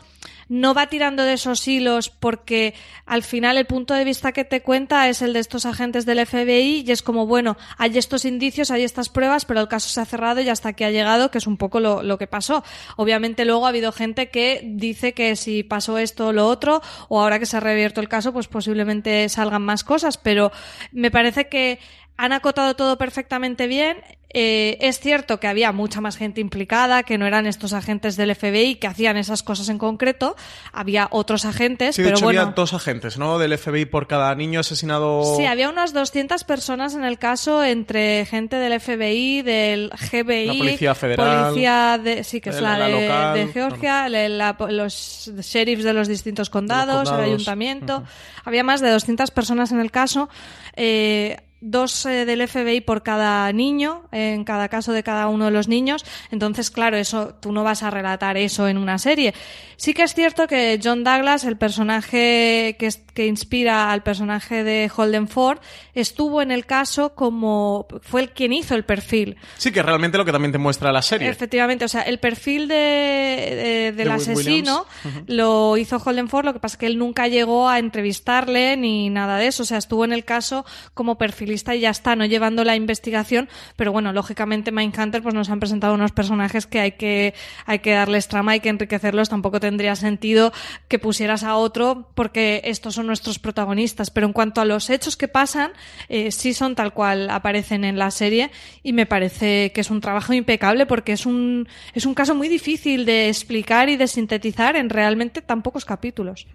[0.49, 4.63] no va tirando de esos hilos porque al final el punto de vista que te
[4.63, 8.71] cuenta es el de estos agentes del FBI y es como, bueno, hay estos indicios,
[8.71, 11.39] hay estas pruebas, pero el caso se ha cerrado y hasta aquí ha llegado, que
[11.39, 12.65] es un poco lo, lo que pasó.
[12.97, 17.21] Obviamente luego ha habido gente que dice que si pasó esto o lo otro, o
[17.21, 20.51] ahora que se ha reabierto el caso, pues posiblemente salgan más cosas, pero
[20.93, 21.79] me parece que
[22.19, 23.97] han acotado todo perfectamente bien.
[24.35, 28.35] Eh, es cierto que había mucha más gente implicada, que no eran estos agentes del
[28.37, 30.37] FBI que hacían esas cosas en concreto.
[30.71, 32.41] Había otros agentes, Sí, de pero hecho bueno.
[32.43, 33.39] había dos agentes, ¿no?
[33.39, 35.35] Del FBI por cada niño asesinado.
[35.39, 40.53] Sí, había unas 200 personas en el caso entre gente del FBI, del GBI, La
[40.59, 45.33] Policía Federal, policía de, sí que es la, la de, local, de Georgia, la- los
[45.41, 47.19] sheriffs de los distintos condados, condados.
[47.27, 48.05] el ayuntamiento.
[48.45, 50.29] Había más de 200 personas en el caso.
[50.77, 55.51] eh, Dos eh, del FBI por cada niño, en cada caso de cada uno de
[55.51, 56.05] los niños.
[56.31, 59.35] Entonces, claro, eso, tú no vas a relatar eso en una serie.
[59.81, 64.65] Sí que es cierto que John Douglas, el personaje que, es- que inspira al personaje
[64.65, 65.59] de Holden Ford,
[65.95, 69.37] estuvo en el caso como fue el quien hizo el perfil.
[69.57, 71.29] Sí, que realmente lo que también te muestra la serie.
[71.29, 74.85] Efectivamente, o sea, el perfil de, de- del De asesino
[75.29, 79.11] lo hizo Holden Ford, lo que pasa es que él nunca llegó a entrevistarle ni
[79.11, 80.65] nada de eso, o sea, estuvo en el caso
[80.95, 85.51] como perfilista y ya está, no llevando la investigación, pero bueno, lógicamente Mindhunter pues nos
[85.51, 87.35] han presentado unos personajes que hay que
[87.67, 90.53] hay que darles trama, hay que enriquecerlos, tampoco tendría sentido
[90.89, 95.17] que pusieras a otro porque estos son nuestros protagonistas, pero en cuanto a los hechos
[95.17, 95.73] que pasan,
[96.09, 98.51] eh, sí son tal cual aparecen en la serie
[98.83, 102.49] y me parece que es un trabajo impecable porque es un, es un caso muy
[102.49, 106.47] difícil de explicar y de sintetizar en realmente tan pocos capítulos.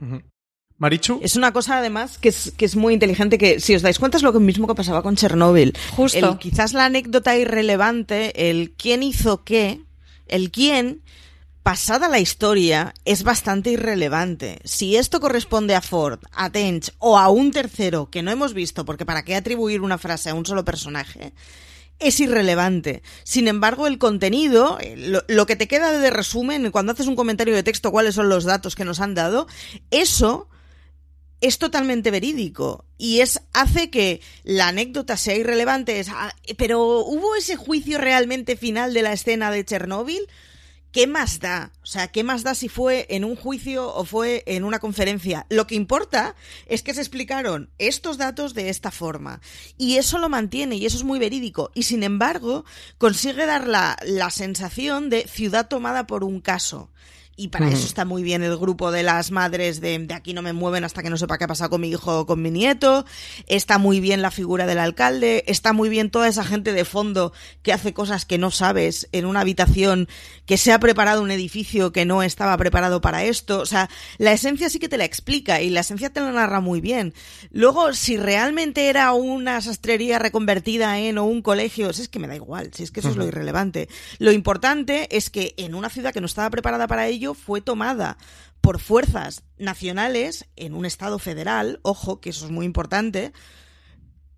[0.79, 1.19] Marichu.
[1.23, 4.17] Es una cosa además que es, que es muy inteligente que si os dais cuenta
[4.17, 5.73] es lo mismo que pasaba con Chernóbil.
[5.95, 6.17] Justo.
[6.31, 9.79] El- quizás la anécdota irrelevante, el quién hizo qué,
[10.27, 11.01] el quién,
[11.63, 14.59] pasada la historia, es bastante irrelevante.
[14.65, 18.85] Si esto corresponde a Ford, a Tench o a un tercero que no hemos visto,
[18.85, 21.33] porque para qué atribuir una frase a un solo personaje,
[21.99, 23.01] es irrelevante.
[23.23, 27.15] Sin embargo, el contenido, eh, lo, lo que te queda de resumen, cuando haces un
[27.15, 29.47] comentario de texto, cuáles son los datos que nos han dado,
[29.89, 30.49] eso
[31.43, 35.99] es totalmente verídico y es hace que la anécdota sea irrelevante.
[35.99, 40.27] Es, ah, pero ¿hubo ese juicio realmente final de la escena de Chernóbil?
[40.93, 41.71] ¿Qué más da?
[41.81, 45.47] O sea, ¿qué más da si fue en un juicio o fue en una conferencia?
[45.49, 46.35] Lo que importa
[46.67, 49.41] es que se explicaron estos datos de esta forma.
[49.75, 51.71] Y eso lo mantiene y eso es muy verídico.
[51.73, 52.63] Y sin embargo,
[52.99, 56.91] consigue dar la, la sensación de ciudad tomada por un caso.
[57.35, 60.43] Y para eso está muy bien el grupo de las madres de, de aquí no
[60.43, 62.51] me mueven hasta que no sepa qué ha pasado con mi hijo o con mi
[62.51, 63.05] nieto.
[63.47, 65.43] Está muy bien la figura del alcalde.
[65.47, 69.25] Está muy bien toda esa gente de fondo que hace cosas que no sabes en
[69.25, 70.07] una habitación
[70.45, 73.61] que se ha preparado un edificio que no estaba preparado para esto.
[73.61, 76.59] O sea, la esencia sí que te la explica y la esencia te la narra
[76.59, 77.15] muy bien.
[77.49, 82.35] Luego, si realmente era una sastrería reconvertida en o un colegio, es que me da
[82.35, 83.89] igual, si es que eso es lo irrelevante.
[84.19, 88.17] Lo importante es que en una ciudad que no estaba preparada para ello fue tomada
[88.59, 93.33] por fuerzas nacionales en un estado federal, ojo, que eso es muy importante,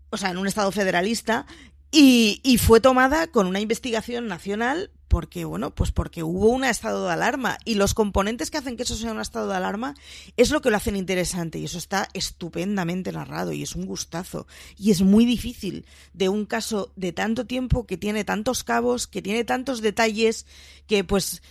[0.10, 1.46] o sea, en un estado federalista,
[1.92, 7.06] y, y fue tomada con una investigación nacional porque, bueno, pues porque hubo un estado
[7.06, 7.58] de alarma.
[7.64, 9.96] Y los componentes que hacen que eso sea un estado de alarma
[10.36, 14.48] es lo que lo hacen interesante y eso está estupendamente narrado y es un gustazo.
[14.78, 19.22] Y es muy difícil de un caso de tanto tiempo que tiene tantos cabos, que
[19.22, 20.46] tiene tantos detalles
[20.88, 21.42] que pues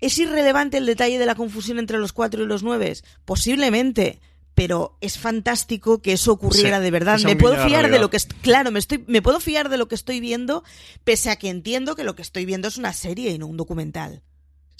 [0.00, 4.20] es irrelevante el detalle de la confusión entre los cuatro y los nueve, posiblemente,
[4.54, 7.18] pero es fantástico que eso ocurriera Sí, de verdad.
[7.24, 9.94] Me puedo fiar de lo que claro, me estoy me puedo fiar de lo que
[9.94, 10.64] estoy viendo,
[11.04, 13.56] pese a que entiendo que lo que estoy viendo es una serie y no un
[13.56, 14.22] documental.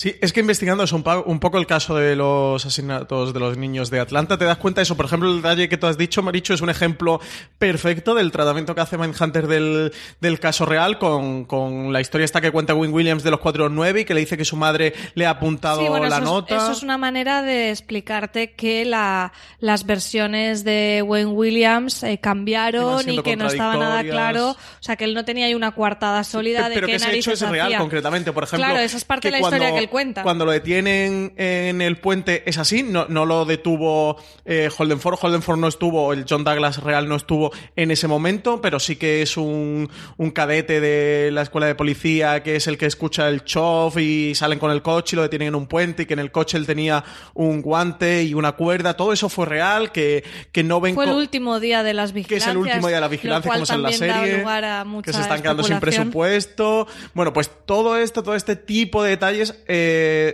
[0.01, 3.59] Sí, es que investigando eso un, un poco el caso de los asesinatos de los
[3.59, 4.97] niños de Atlanta, te das cuenta de eso.
[4.97, 7.21] Por ejemplo, el detalle que tú has dicho, Maricho, es un ejemplo
[7.59, 12.41] perfecto del tratamiento que hace Mindhunter del, del caso real con, con la historia esta
[12.41, 15.27] que cuenta Win Williams de los 409 y que le dice que su madre le
[15.27, 16.57] ha apuntado Sí, bueno, la eso, es- nota.
[16.57, 23.07] eso es una manera de explicarte que la, las versiones de Wayne Williams eh, cambiaron
[23.07, 24.53] y que no estaba nada claro.
[24.53, 27.15] O sea, que él no tenía ahí una coartada sólida de pero qué que ese
[27.15, 27.79] hecho es real hacía.
[27.79, 28.33] concretamente.
[28.33, 30.23] Por ejemplo, Claro, esa es parte de la historia que él cuenta.
[30.23, 35.19] Cuando lo detienen en el puente es así, no, no lo detuvo eh, Holden Ford.
[35.21, 38.97] Holden Ford no estuvo, el John Douglas real no estuvo en ese momento, pero sí
[38.97, 43.29] que es un, un cadete de la escuela de policía que es el que escucha
[43.29, 46.15] el chof y salen con el coche y lo detienen en un puente y que
[46.15, 48.95] en el coche él tenía un guante y una cuerda.
[48.95, 52.17] Todo eso fue real, que, que no ven Fue el último día de las que
[52.17, 52.49] vigilancias.
[52.49, 54.65] es el último día de la lo vigilancia, cual como es en la serie, lugar
[54.65, 56.87] a mucha que se están quedando sin presupuesto.
[57.15, 59.80] Bueno, pues todo esto, todo este tipo de detalles eh,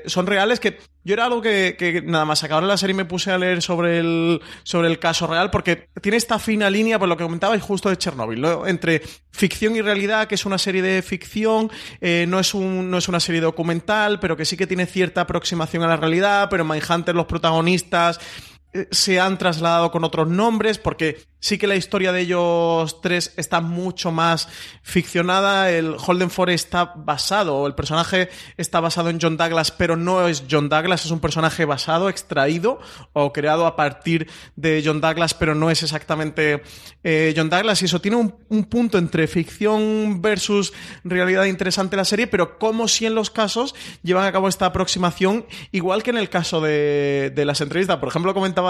[0.07, 3.39] son reales que yo era algo que, nada más acabar la serie me puse a
[3.39, 7.23] leer sobre el, sobre el caso real porque tiene esta fina línea, por lo que
[7.23, 8.67] comentabais justo de Chernobyl, ¿no?
[8.67, 12.99] entre ficción y realidad, que es una serie de ficción, eh, no, es un, no
[12.99, 16.65] es una serie documental, pero que sí que tiene cierta aproximación a la realidad, pero
[16.65, 18.56] en Mindhunter los protagonistas eh,
[18.91, 23.61] se han trasladado con otros nombres, porque sí que la historia de ellos tres está
[23.61, 24.49] mucho más
[24.83, 25.71] ficcionada.
[25.71, 30.45] El Holden Forest está basado, el personaje está basado en John Douglas, pero no es
[30.51, 32.81] John Douglas, es un personaje basado, extraído
[33.13, 36.63] o creado a partir de John Douglas, pero no es exactamente
[37.05, 37.81] eh, John Douglas.
[37.83, 40.73] Y eso tiene un, un, punto entre ficción versus
[41.05, 45.47] realidad interesante la serie, pero como si en los casos llevan a cabo esta aproximación,
[45.71, 47.99] igual que en el caso de, de las entrevistas.
[47.99, 48.66] Por ejemplo, comentaba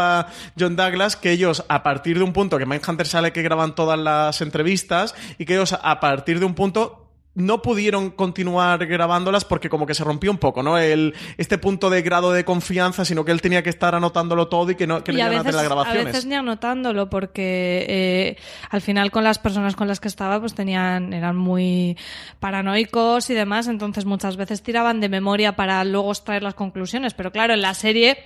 [0.58, 3.98] John Douglas que ellos, a partir de un punto que Mindhunter sale que graban todas
[3.98, 7.05] las entrevistas y que ellos a partir de un punto
[7.36, 10.78] no pudieron continuar grabándolas porque como que se rompió un poco, ¿no?
[10.78, 14.70] El, este punto de grado de confianza, sino que él tenía que estar anotándolo todo
[14.70, 16.02] y que no, que no y a iban veces, a hacer las grabaciones.
[16.02, 18.36] A veces ni anotándolo porque eh,
[18.70, 21.98] al final con las personas con las que estaba pues tenían, eran muy
[22.40, 27.32] paranoicos y demás, entonces muchas veces tiraban de memoria para luego extraer las conclusiones, pero
[27.32, 28.16] claro, en la serie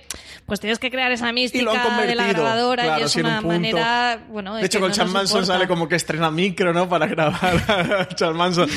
[0.45, 4.25] pues tienes que crear esa mística de la grabadora claro, y es una un manera,
[4.29, 5.53] bueno, De hecho, con no Charles Manson importa.
[5.53, 6.87] sale como que estrena micro, ¿no?
[6.87, 8.69] Para grabar a Charles Manson.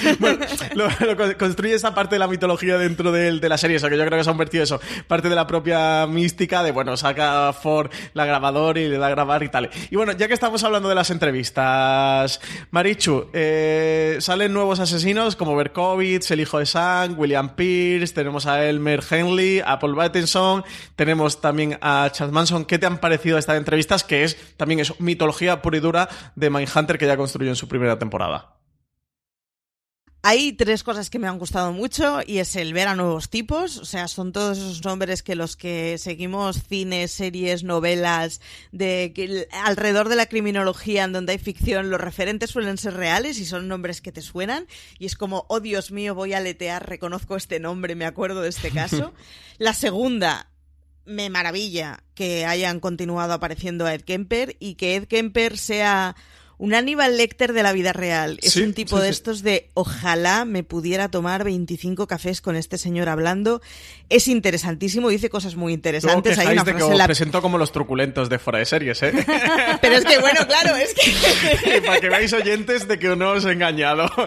[0.74, 3.88] Lo, lo con- construye esa parte de la mitología dentro de, la serie, o sea
[3.90, 6.96] que yo creo que se ha convertido eso, parte de la propia mística de, bueno,
[6.96, 9.70] saca Ford la grabadora y le da a grabar y tal.
[9.90, 15.56] Y bueno, ya que estamos hablando de las entrevistas, Marichu, eh, salen nuevos asesinos como
[15.56, 20.64] Berkovitz, el hijo de Sam, William Pierce, tenemos a Elmer Henley, a Paul Battinson,
[20.96, 22.64] tenemos también a Chad Manson.
[22.64, 24.04] ¿Qué te han parecido estas entrevistas?
[24.04, 27.68] Que es también es mitología pura y dura de Mindhunter que ya construyó en su
[27.68, 28.54] primera temporada.
[30.26, 33.76] Hay tres cosas que me han gustado mucho y es el ver a nuevos tipos,
[33.76, 38.40] o sea, son todos esos nombres que los que seguimos cines, series, novelas,
[38.72, 43.38] de que alrededor de la criminología en donde hay ficción, los referentes suelen ser reales
[43.38, 44.66] y son nombres que te suenan
[44.98, 48.48] y es como, oh Dios mío, voy a letear, reconozco este nombre, me acuerdo de
[48.48, 49.12] este caso.
[49.58, 50.48] la segunda,
[51.04, 56.16] me maravilla que hayan continuado apareciendo a Ed Kemper y que Ed Kemper sea
[56.58, 58.38] un Aníbal Lecter de la vida real.
[58.42, 59.12] Es Sí, un tipo sí, de sí.
[59.12, 63.60] estos de ojalá me pudiera tomar 25 cafés con este señor hablando.
[64.08, 66.38] Es interesantísimo, dice cosas muy interesantes.
[66.38, 67.06] Hay una de que frase os en la...
[67.06, 69.12] presento como los truculentos de fuera de series, ¿eh?
[69.80, 71.80] Pero es que, bueno, claro, es que...
[71.86, 74.08] Para que veáis oyentes de que no os he engañado.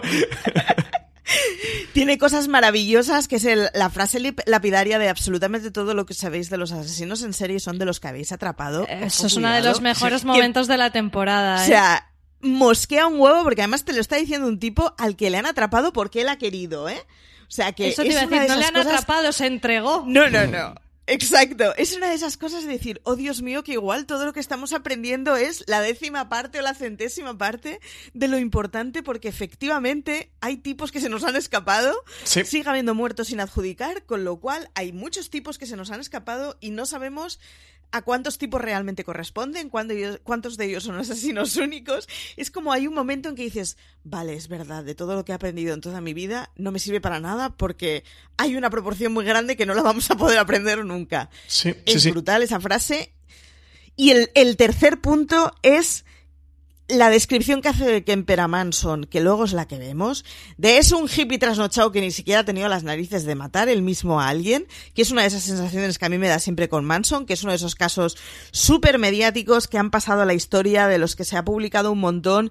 [1.92, 6.48] Tiene cosas maravillosas, que es el- la frase lapidaria de absolutamente todo lo que sabéis
[6.48, 8.86] de los asesinos en serie son de los que habéis atrapado.
[8.88, 11.60] Eso Ojo, es uno de los mejores Que- momentos de la temporada.
[11.60, 11.66] O ¿eh?
[11.66, 12.07] sea,
[12.40, 15.46] mosquea un huevo porque además te lo está diciendo un tipo al que le han
[15.46, 17.02] atrapado porque él ha querido, ¿eh?
[17.48, 19.32] O sea que Eso te es iba a decir, de no le han cosas- atrapado,
[19.32, 20.04] se entregó.
[20.06, 20.74] No, no, no.
[21.10, 21.74] Exacto.
[21.78, 24.40] Es una de esas cosas de decir, oh Dios mío, que igual todo lo que
[24.40, 27.80] estamos aprendiendo es la décima parte o la centésima parte
[28.12, 32.44] de lo importante, porque efectivamente hay tipos que se nos han escapado, Sí.
[32.44, 36.00] sigue habiendo muertos sin adjudicar, con lo cual hay muchos tipos que se nos han
[36.00, 37.40] escapado y no sabemos
[37.90, 42.08] a cuántos tipos realmente corresponden, cuántos de ellos son asesinos únicos.
[42.36, 45.32] Es como hay un momento en que dices, vale, es verdad, de todo lo que
[45.32, 48.04] he aprendido en toda mi vida, no me sirve para nada porque
[48.36, 51.30] hay una proporción muy grande que no la vamos a poder aprender nunca.
[51.46, 52.10] Sí, Es sí, sí.
[52.10, 53.14] brutal esa frase.
[53.96, 56.04] Y el, el tercer punto es
[56.88, 60.24] la descripción que hace de Kemper a Manson, que luego es la que vemos,
[60.56, 63.82] de es un hippie trasnochado que ni siquiera ha tenido las narices de matar él
[63.82, 66.68] mismo a alguien, que es una de esas sensaciones que a mí me da siempre
[66.68, 68.16] con Manson, que es uno de esos casos
[68.52, 72.00] súper mediáticos que han pasado a la historia, de los que se ha publicado un
[72.00, 72.50] montón.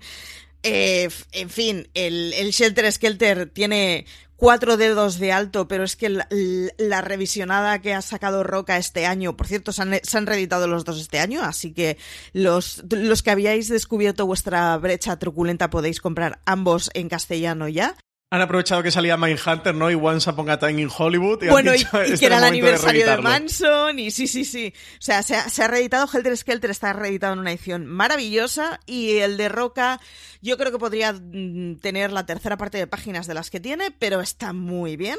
[0.63, 4.05] Eh, en fin, el, el Shelter Skelter tiene
[4.37, 9.35] cuatro dedos de alto, pero es que la, revisionada que ha sacado Roca este año,
[9.35, 11.97] por cierto, se han, se han reeditado los dos este año, así que
[12.33, 17.95] los, los que habíais descubierto vuestra brecha truculenta podéis comprar ambos en castellano ya.
[18.29, 19.89] Han aprovechado que salía Mindhunter, ¿no?
[19.89, 21.43] Y Once Upon a Time in Hollywood.
[21.43, 23.29] Y Bueno, han dicho, y "Este que era el el momento de aniversario de, reeditarlo".
[23.29, 24.73] Manson, y sí, sí, sí.
[24.75, 28.81] O sea, se ha, se ha reeditado, Helter Skelter está reeditado en una edición maravillosa,
[28.85, 30.01] y el de Roca,
[30.41, 33.91] yo creo que podría mm, tener la tercera parte de páginas de las que tiene,
[33.91, 35.17] pero está muy bien.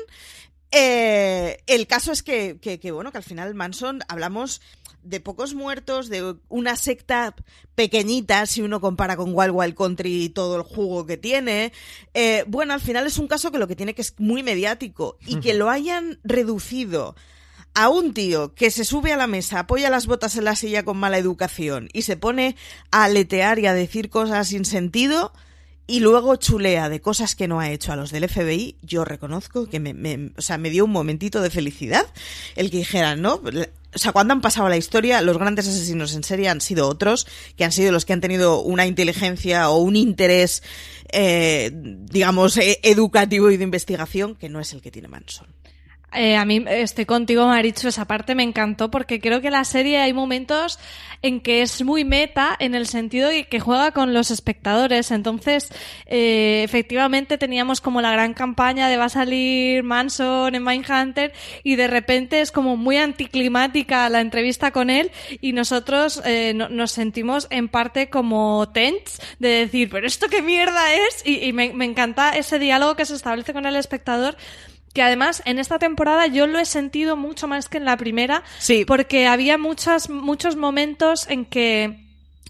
[0.70, 4.60] Eh, el caso es que, que, que, bueno, que al final Manson hablamos
[5.08, 7.34] de pocos muertos, de una secta
[7.74, 11.72] pequeñita si uno compara con Wild Wild Country y todo el jugo que tiene.
[12.14, 15.18] Eh, bueno, al final es un caso que lo que tiene que es muy mediático
[15.26, 17.14] y que lo hayan reducido
[17.74, 20.84] a un tío que se sube a la mesa, apoya las botas en la silla
[20.84, 22.56] con mala educación y se pone
[22.90, 25.32] a aletear y a decir cosas sin sentido
[25.88, 29.66] y luego chulea de cosas que no ha hecho a los del FBI, yo reconozco
[29.68, 32.06] que me, me- o sea, me dio un momentito de felicidad
[32.54, 33.40] el que dijeran, ¿no?
[33.94, 37.26] O sea, cuando han pasado la historia, los grandes asesinos en serie han sido otros,
[37.56, 40.62] que han sido los que han tenido una inteligencia o un interés,
[41.10, 45.46] eh, digamos, eh, educativo y de investigación, que no es el que tiene Manson.
[46.14, 49.98] Eh, a mí estoy contigo, Marichu, esa parte me encantó porque creo que la serie
[49.98, 50.78] hay momentos
[51.20, 55.10] en que es muy meta en el sentido de que juega con los espectadores.
[55.10, 55.68] Entonces,
[56.06, 61.76] eh, efectivamente teníamos como la gran campaña de va a salir Manson en Mindhunter y
[61.76, 65.10] de repente es como muy anticlimática la entrevista con él
[65.42, 70.40] y nosotros eh, no, nos sentimos en parte como tense de decir, pero esto qué
[70.40, 74.36] mierda es y, y me encanta ese diálogo que se establece con el espectador
[74.94, 78.42] que además en esta temporada yo lo he sentido mucho más que en la primera,
[78.58, 78.84] Sí.
[78.84, 82.04] porque había muchas, muchos momentos en que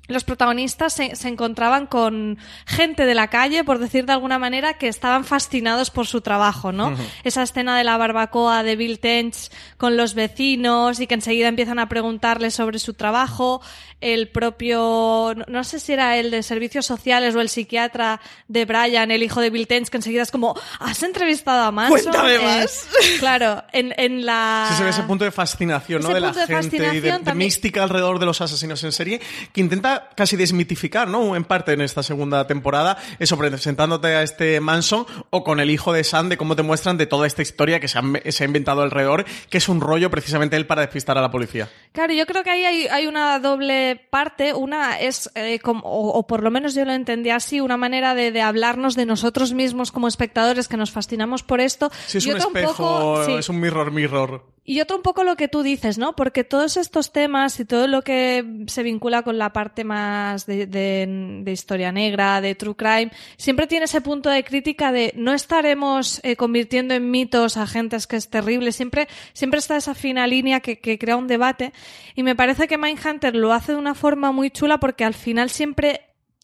[0.07, 4.72] los protagonistas se, se encontraban con gente de la calle, por decir de alguna manera,
[4.78, 6.97] que estaban fascinados por su trabajo, ¿no?
[7.24, 11.78] Esa escena de la barbacoa de Bill Tench con los vecinos y que enseguida empiezan
[11.78, 13.61] a preguntarle sobre su trabajo,
[14.01, 19.11] el propio, no, sé si era el de servicios sociales o el psiquiatra de Brian,
[19.11, 22.03] el hijo de Bill Tench, que enseguida es como, ¿has entrevistado a Manson?
[22.12, 22.86] Cuéntame Eh, más.
[23.18, 24.66] claro, en, en la...
[24.70, 26.09] Sí, se ve ese punto de fascinación, ¿no?
[26.14, 29.20] De la de gente y de, mística alrededor de los asesinos en serie,
[29.53, 31.34] que intenta casi desmitificar, ¿no?
[31.36, 35.92] En parte en esta segunda temporada, eso, presentándote a este Manson o con el hijo
[35.92, 38.46] de Sam, de cómo te muestran de toda esta historia que se, han- se ha
[38.46, 41.68] inventado alrededor, que es un rollo precisamente él para despistar a la policía.
[41.92, 44.55] Claro, yo creo que ahí hay, hay una doble parte.
[44.55, 48.14] Una es, eh, como- o, o por lo menos yo lo entendí así, una manera
[48.14, 51.91] de, de hablarnos de nosotros mismos como espectadores que nos fascinamos por esto.
[52.07, 53.32] Sí, es Y un otra un espejo, poco- sí.
[53.34, 54.45] es un mirror, mirror.
[54.64, 56.14] Y otro un poco lo que tú dices, ¿no?
[56.14, 60.66] Porque todos estos temas y todo lo que se vincula con la parte más de,
[60.66, 65.32] de- de historia negra, de true crime, siempre tiene ese punto de crítica de no
[65.32, 68.72] estaremos eh, convirtiendo en mitos a gentes que es terrible.
[68.72, 71.72] Siempre, siempre está esa fina línea que, que crea un debate.
[72.14, 75.51] Y me parece que Mindhunter lo hace de una forma muy chula porque al final
[75.51, 76.03] siempre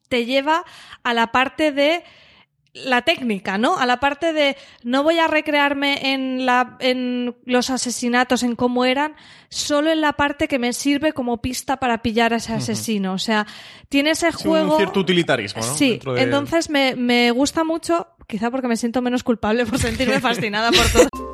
[0.08, 0.64] te lleva
[1.02, 2.02] a la parte de
[2.72, 3.78] la técnica, ¿no?
[3.78, 8.84] A la parte de no voy a recrearme en la en los asesinatos en cómo
[8.84, 9.14] eran,
[9.48, 13.12] solo en la parte que me sirve como pista para pillar a ese asesino.
[13.12, 13.46] O sea,
[13.88, 14.72] tiene ese juego.
[14.72, 15.74] un cierto utilitarismo, ¿no?
[15.74, 20.18] Sí, de- entonces me, me gusta mucho, quizá porque me siento menos culpable por sentirme
[20.20, 21.08] fascinada por todo.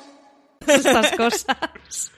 [0.67, 2.11] Estas cosas.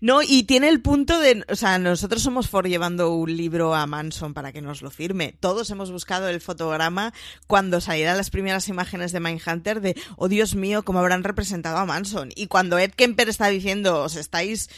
[0.00, 3.86] No, y tiene el punto de, o sea, nosotros somos for llevando un libro a
[3.86, 5.34] Manson para que nos lo firme.
[5.40, 7.12] Todos hemos buscado el fotograma
[7.46, 11.86] cuando salieran las primeras imágenes de Mindhunter de, oh Dios mío, cómo habrán representado a
[11.86, 12.30] Manson.
[12.34, 14.70] Y cuando Ed Kemper está diciendo, os estáis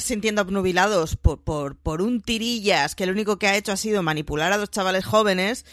[0.00, 4.02] sintiendo obnubilados por, por, por un tirillas que lo único que ha hecho ha sido
[4.02, 5.64] manipular a dos chavales jóvenes,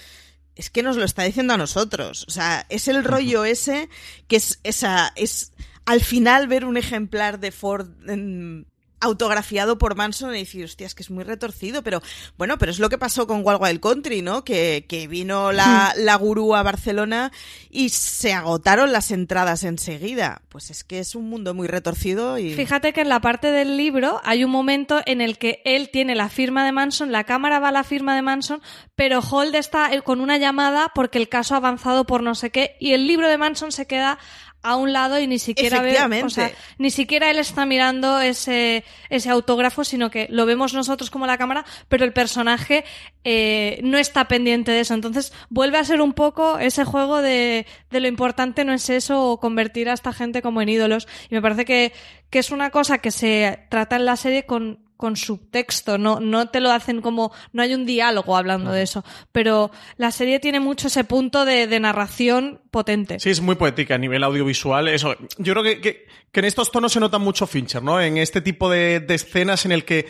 [0.56, 2.26] es que nos lo está diciendo a nosotros.
[2.28, 3.88] O sea, es el rollo ese
[4.28, 5.54] que es esa, es
[5.90, 8.68] al final ver un ejemplar de Ford en-
[9.02, 12.02] autografiado por Manson y decir, hostia, es que es muy retorcido, pero
[12.38, 14.44] bueno, pero es lo que pasó con Wild Wild Country, ¿no?
[14.44, 17.32] Que, que vino la, la gurú a Barcelona
[17.70, 20.42] y se agotaron las entradas enseguida.
[20.50, 22.54] Pues es que es un mundo muy retorcido y...
[22.54, 26.14] Fíjate que en la parte del libro hay un momento en el que él tiene
[26.14, 28.62] la firma de Manson, la cámara va a la firma de Manson,
[28.96, 32.50] pero Hold está eh, con una llamada porque el caso ha avanzado por no sé
[32.50, 34.20] qué y el libro de Manson se queda
[34.62, 38.84] a un lado y ni siquiera ve, o sea, ni siquiera él está mirando ese,
[39.10, 42.84] ese autógrafo, sino que lo vemos nosotros como la cámara, pero el personaje
[43.24, 44.94] eh, no está pendiente de eso.
[44.94, 49.32] Entonces vuelve a ser un poco ese juego de, de lo importante no es eso
[49.32, 51.08] o convertir a esta gente como en ídolos.
[51.30, 51.94] Y me parece que,
[52.30, 56.50] que es una cosa que se trata en la serie con, con subtexto, no, no
[56.50, 60.60] te lo hacen como, no hay un diálogo hablando de eso, pero la serie tiene
[60.60, 63.18] mucho ese punto de, de narración potente.
[63.22, 64.90] Sí, es muy poética a nivel audiovisual.
[64.90, 68.02] Eso, yo creo que, que- que en estos tonos se nota mucho Fincher, ¿no?
[68.02, 70.06] En este tipo de, de escenas en el que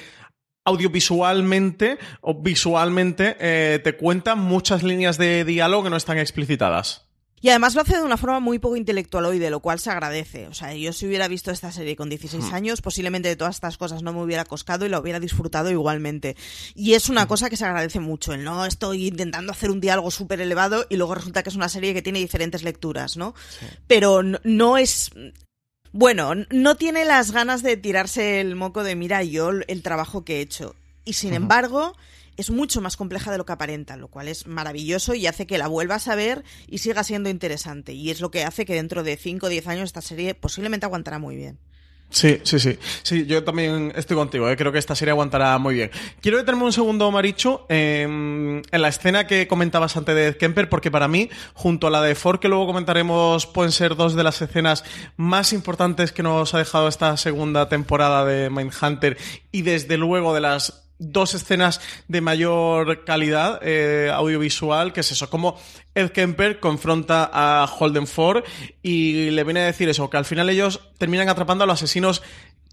[0.65, 7.08] audiovisualmente o visualmente eh, te cuentan muchas líneas de diálogo que no están explicitadas.
[7.41, 10.47] Y además lo hace de una forma muy poco intelectualoide, lo cual se agradece.
[10.47, 12.53] O sea, yo si hubiera visto esta serie con 16 Hmm.
[12.53, 16.35] años, posiblemente de todas estas cosas no me hubiera coscado y lo hubiera disfrutado igualmente.
[16.75, 17.13] Y es Hmm.
[17.13, 20.85] una cosa que se agradece mucho, el no estoy intentando hacer un diálogo súper elevado
[20.89, 23.33] y luego resulta que es una serie que tiene diferentes lecturas, ¿no?
[23.87, 25.11] Pero no, no es...
[25.91, 30.37] Bueno, no tiene las ganas de tirarse el moco de mira yo el trabajo que
[30.37, 30.75] he hecho.
[31.03, 31.95] Y sin embargo,
[32.39, 35.57] es mucho más compleja de lo que aparenta, lo cual es maravilloso y hace que
[35.57, 37.91] la vuelvas a ver y siga siendo interesante.
[37.93, 40.85] Y es lo que hace que dentro de 5 o 10 años esta serie posiblemente
[40.85, 41.59] aguantará muy bien.
[42.11, 42.79] Sí, sí, sí.
[43.03, 44.57] Sí, yo también estoy contigo, ¿eh?
[44.57, 45.91] creo que esta serie aguantará muy bien.
[46.21, 50.89] Quiero detenerme un segundo, Marichu, eh, en la escena que comentabas antes de Kemper, porque
[50.89, 54.41] para mí, junto a la de Ford, que luego comentaremos, pueden ser dos de las
[54.41, 54.83] escenas
[55.17, 59.17] más importantes que nos ha dejado esta segunda temporada de Mindhunter
[59.51, 65.29] y desde luego de las dos escenas de mayor calidad eh, audiovisual, que es eso,
[65.29, 65.57] como
[65.95, 68.43] Ed Kemper confronta a Holden Ford
[68.83, 72.21] y le viene a decir eso, que al final ellos terminan atrapando a los asesinos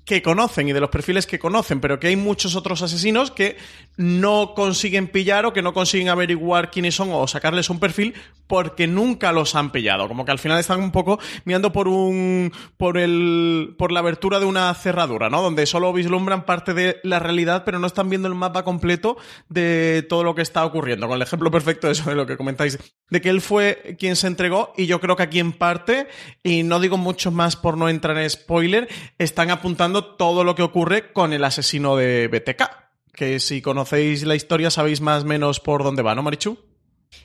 [0.06, 3.56] que conocen y de los perfiles que conocen, pero que hay muchos otros asesinos que
[3.96, 8.14] no consiguen pillar o que no consiguen averiguar quiénes son o sacarles un perfil
[8.46, 10.06] porque nunca los han pillado.
[10.06, 14.38] Como que al final están un poco mirando por un por el por la abertura
[14.38, 15.42] de una cerradura, ¿no?
[15.42, 19.16] Donde solo vislumbran parte de la realidad, pero no están viendo el mapa completo
[19.48, 21.08] de todo lo que está ocurriendo.
[21.08, 22.78] Con el ejemplo perfecto de eso de lo que comentáis,
[23.10, 26.06] de que él fue quien se entregó y yo creo que aquí en parte
[26.44, 28.88] y no digo mucho más por no entrar en spoiler,
[29.18, 32.70] están apuntando todo lo que ocurre con el asesino de BTK.
[33.12, 36.58] Que si conocéis la historia sabéis más o menos por dónde va, ¿no, Marichu?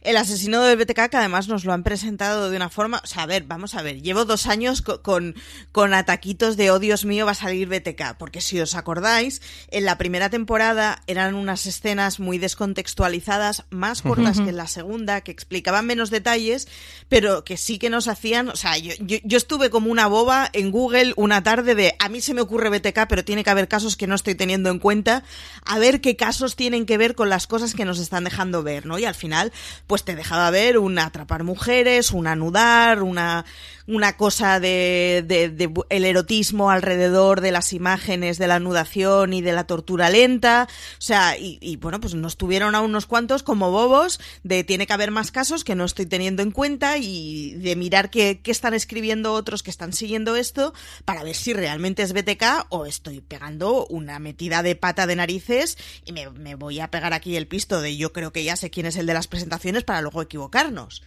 [0.01, 3.01] El asesino del BTK, que además nos lo han presentado de una forma.
[3.03, 4.01] O sea, a ver, vamos a ver.
[4.01, 5.35] Llevo dos años co- con,
[5.71, 8.17] con ataquitos de oh Dios mío, va a salir BTK.
[8.17, 12.37] Porque si os acordáis, en la primera temporada eran unas escenas muy
[12.85, 16.67] descontextualizadas, más cortas que en la segunda, que explicaban menos detalles,
[17.09, 18.49] pero que sí que nos hacían.
[18.49, 22.09] O sea, yo, yo, yo estuve como una boba en Google una tarde de a
[22.09, 24.79] mí se me ocurre BTK, pero tiene que haber casos que no estoy teniendo en
[24.79, 25.23] cuenta.
[25.65, 28.85] A ver qué casos tienen que ver con las cosas que nos están dejando ver,
[28.85, 28.97] ¿no?
[28.99, 29.51] Y al final
[29.87, 33.45] pues te dejaba ver un atrapar mujeres, un anudar, una,
[33.87, 39.41] una cosa de, de- de el erotismo alrededor de las imágenes de la anudación y
[39.41, 40.67] de la tortura lenta.
[40.97, 44.87] O sea, y, y, bueno, pues nos tuvieron a unos cuantos como bobos de tiene
[44.87, 48.51] que haber más casos que no estoy teniendo en cuenta y de mirar qué, qué
[48.51, 50.73] están escribiendo otros que están siguiendo esto
[51.05, 55.77] para ver si realmente es BTK o estoy pegando una metida de pata de narices
[56.05, 58.69] y me, me voy a pegar aquí el pisto de yo creo que ya sé
[58.69, 61.03] quién es el de las presentaciones para luego equivocarnos.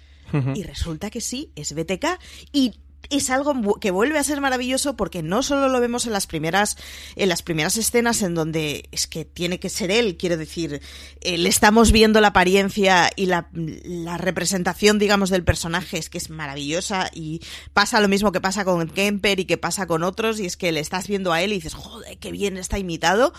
[0.55, 2.19] Y resulta que sí, es BTK.
[2.51, 2.73] Y
[3.11, 6.77] es algo que vuelve a ser maravilloso porque no solo lo vemos en las primeras
[7.17, 10.81] en las primeras escenas en donde es que tiene que ser él quiero decir
[11.21, 16.19] eh, le estamos viendo la apariencia y la, la representación digamos del personaje es que
[16.19, 17.41] es maravillosa y
[17.73, 20.73] pasa lo mismo que pasa con Kemper y que pasa con otros y es que
[20.73, 23.33] le estás viendo a él y dices joder qué bien está imitado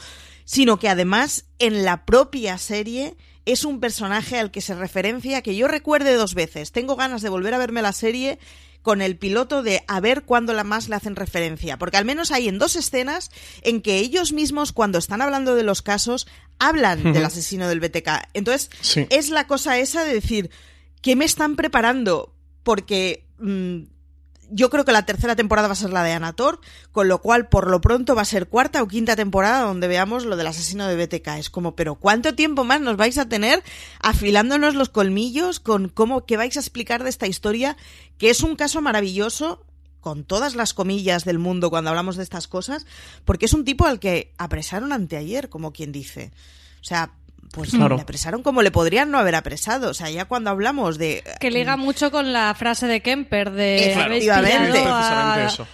[0.45, 5.55] sino que además en la propia serie es un personaje al que se referencia que
[5.55, 6.71] yo recuerde dos veces.
[6.71, 8.39] Tengo ganas de volver a verme la serie
[8.81, 12.31] con el piloto de a ver cuándo la más le hacen referencia, porque al menos
[12.31, 13.31] hay en dos escenas
[13.63, 16.27] en que ellos mismos cuando están hablando de los casos
[16.59, 18.29] hablan del asesino del BTK.
[18.33, 19.07] Entonces, Sí.
[19.09, 20.51] es la cosa esa de decir,
[21.01, 22.35] ¿qué me están preparando?
[22.61, 23.79] Porque mm,
[24.49, 26.59] yo creo que la tercera temporada va a ser la de Anator,
[26.91, 30.25] con lo cual por lo pronto va a ser cuarta o quinta temporada donde veamos
[30.25, 31.27] lo del asesino de BTK.
[31.37, 33.63] Es como, pero ¿cuánto tiempo más nos vais a tener
[33.99, 37.77] afilándonos los colmillos con cómo que vais a explicar de esta historia,
[38.17, 39.63] que es un caso maravilloso
[39.99, 42.85] con todas las comillas del mundo cuando hablamos de estas cosas,
[43.25, 46.31] porque es un tipo al que apresaron anteayer, como quien dice.
[46.79, 47.13] O sea,
[47.51, 47.95] pues Claro.
[47.95, 49.89] le apresaron como le podrían no haber apresado.
[49.89, 53.93] O sea, ya cuando hablamos de Que liga mucho con la frase de Kemper de
[53.97, 54.79] habéis Efectivamente.
[54.79, 55.67] pillado a- eso.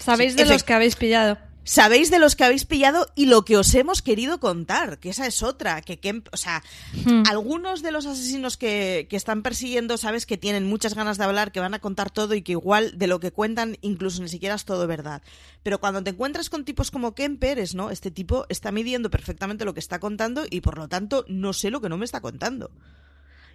[0.00, 1.38] Sabéis de los que habéis pillado.
[1.64, 5.26] Sabéis de los que habéis pillado y lo que os hemos querido contar, que esa
[5.28, 6.62] es otra, que, Kemp- o sea,
[7.04, 7.22] Hmm.
[7.28, 11.52] algunos de los asesinos que, que están persiguiendo, sabes que tienen muchas ganas de hablar,
[11.52, 14.56] que van a contar todo y que igual de lo que cuentan incluso ni siquiera
[14.56, 15.22] es todo verdad.
[15.62, 17.90] Pero cuando te encuentras con tipos como Kemper, es, ¿no?
[17.90, 21.70] Este tipo está midiendo perfectamente lo que está contando y por lo tanto no sé
[21.70, 22.70] lo que no me está contando.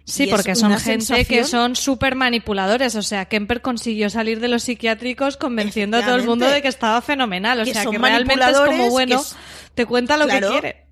[0.08, 2.94] Sí, Y porque son gente que son súper manipuladores.
[2.96, 6.68] O sea, Kemper consiguió salir de los psiquiátricos convenciendo a todo el mundo de que
[6.68, 7.60] estaba fenomenal.
[7.60, 9.36] O Que sea, que realmente es como, bueno, es-
[9.74, 10.46] te cuenta lo Claro.
[10.48, 10.87] que quiere.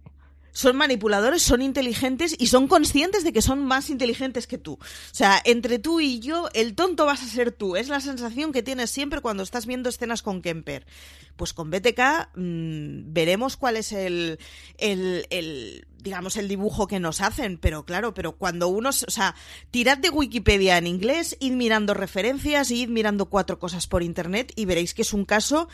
[0.56, 4.78] Son manipuladores, son inteligentes y son conscientes de que son más inteligentes que tú.
[4.80, 7.76] O sea, entre tú y yo, el tonto vas a ser tú.
[7.76, 10.86] Es la sensación que tienes siempre cuando estás viendo escenas con Kemper.
[11.36, 14.38] Pues con BTK mmm, veremos cuál es el,
[14.78, 17.58] el, el, digamos, el dibujo que nos hacen.
[17.58, 19.34] Pero claro, pero cuando uno, o sea,
[19.70, 24.64] tirad de Wikipedia en inglés, id mirando referencias, id mirando cuatro cosas por internet y
[24.64, 25.68] veréis que es un caso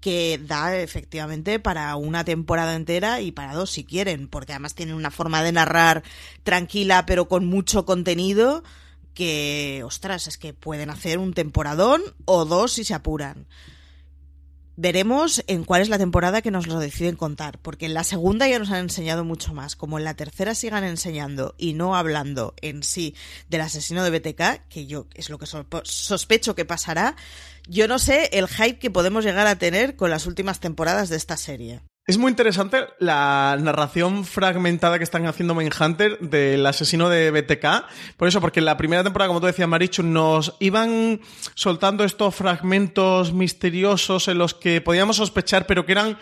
[0.00, 4.94] que da efectivamente para una temporada entera y para dos si quieren, porque además tienen
[4.94, 6.02] una forma de narrar
[6.42, 8.62] tranquila pero con mucho contenido
[9.14, 13.48] que, ostras, es que pueden hacer un temporadón o dos si se apuran.
[14.80, 18.46] Veremos en cuál es la temporada que nos lo deciden contar, porque en la segunda
[18.46, 19.74] ya nos han enseñado mucho más.
[19.74, 23.16] Como en la tercera sigan enseñando y no hablando en sí
[23.48, 25.46] del asesino de BTK, que yo es lo que
[25.82, 27.16] sospecho que pasará,
[27.66, 31.16] yo no sé el hype que podemos llegar a tener con las últimas temporadas de
[31.16, 31.80] esta serie.
[32.08, 37.84] Es muy interesante la narración fragmentada que están haciendo Mindhunter del asesino de BTK.
[38.16, 41.20] Por eso, porque en la primera temporada, como tú decías, Marichu, nos iban
[41.52, 46.16] soltando estos fragmentos misteriosos en los que podíamos sospechar, pero que eran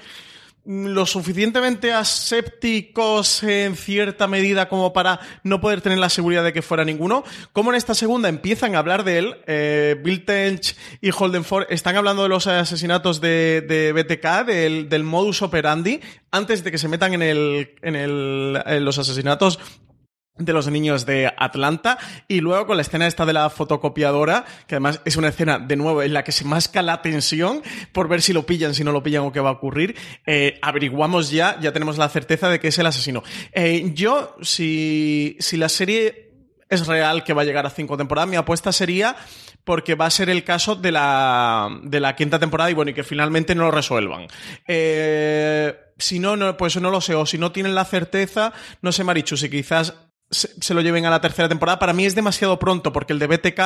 [0.66, 6.60] lo suficientemente asépticos en cierta medida como para no poder tener la seguridad de que
[6.60, 7.22] fuera ninguno.
[7.52, 11.66] Como en esta segunda empiezan a hablar de él, eh, Bill Tench y Holden Ford
[11.68, 16.00] están hablando de los asesinatos de, de BTK, del, del, modus operandi,
[16.32, 19.60] antes de que se metan en, el, en, el, en los asesinatos
[20.38, 24.74] de los niños de Atlanta y luego con la escena esta de la fotocopiadora que
[24.74, 27.62] además es una escena de nuevo en la que se masca la tensión
[27.92, 30.58] por ver si lo pillan, si no lo pillan o qué va a ocurrir eh,
[30.62, 33.22] averiguamos ya, ya tenemos la certeza de que es el asesino
[33.52, 36.32] eh, yo si, si la serie
[36.68, 39.16] es real que va a llegar a cinco temporadas mi apuesta sería
[39.66, 42.94] porque va a ser el caso de la, de la quinta temporada y bueno, y
[42.94, 44.28] que finalmente no lo resuelvan.
[44.64, 48.92] Eh, si no, no, pues no lo sé, o si no tienen la certeza, no
[48.92, 49.94] sé, Marichu, si quizás
[50.30, 51.78] se, lo lleven a la tercera temporada.
[51.78, 53.60] Para mí es demasiado pronto porque el de BTK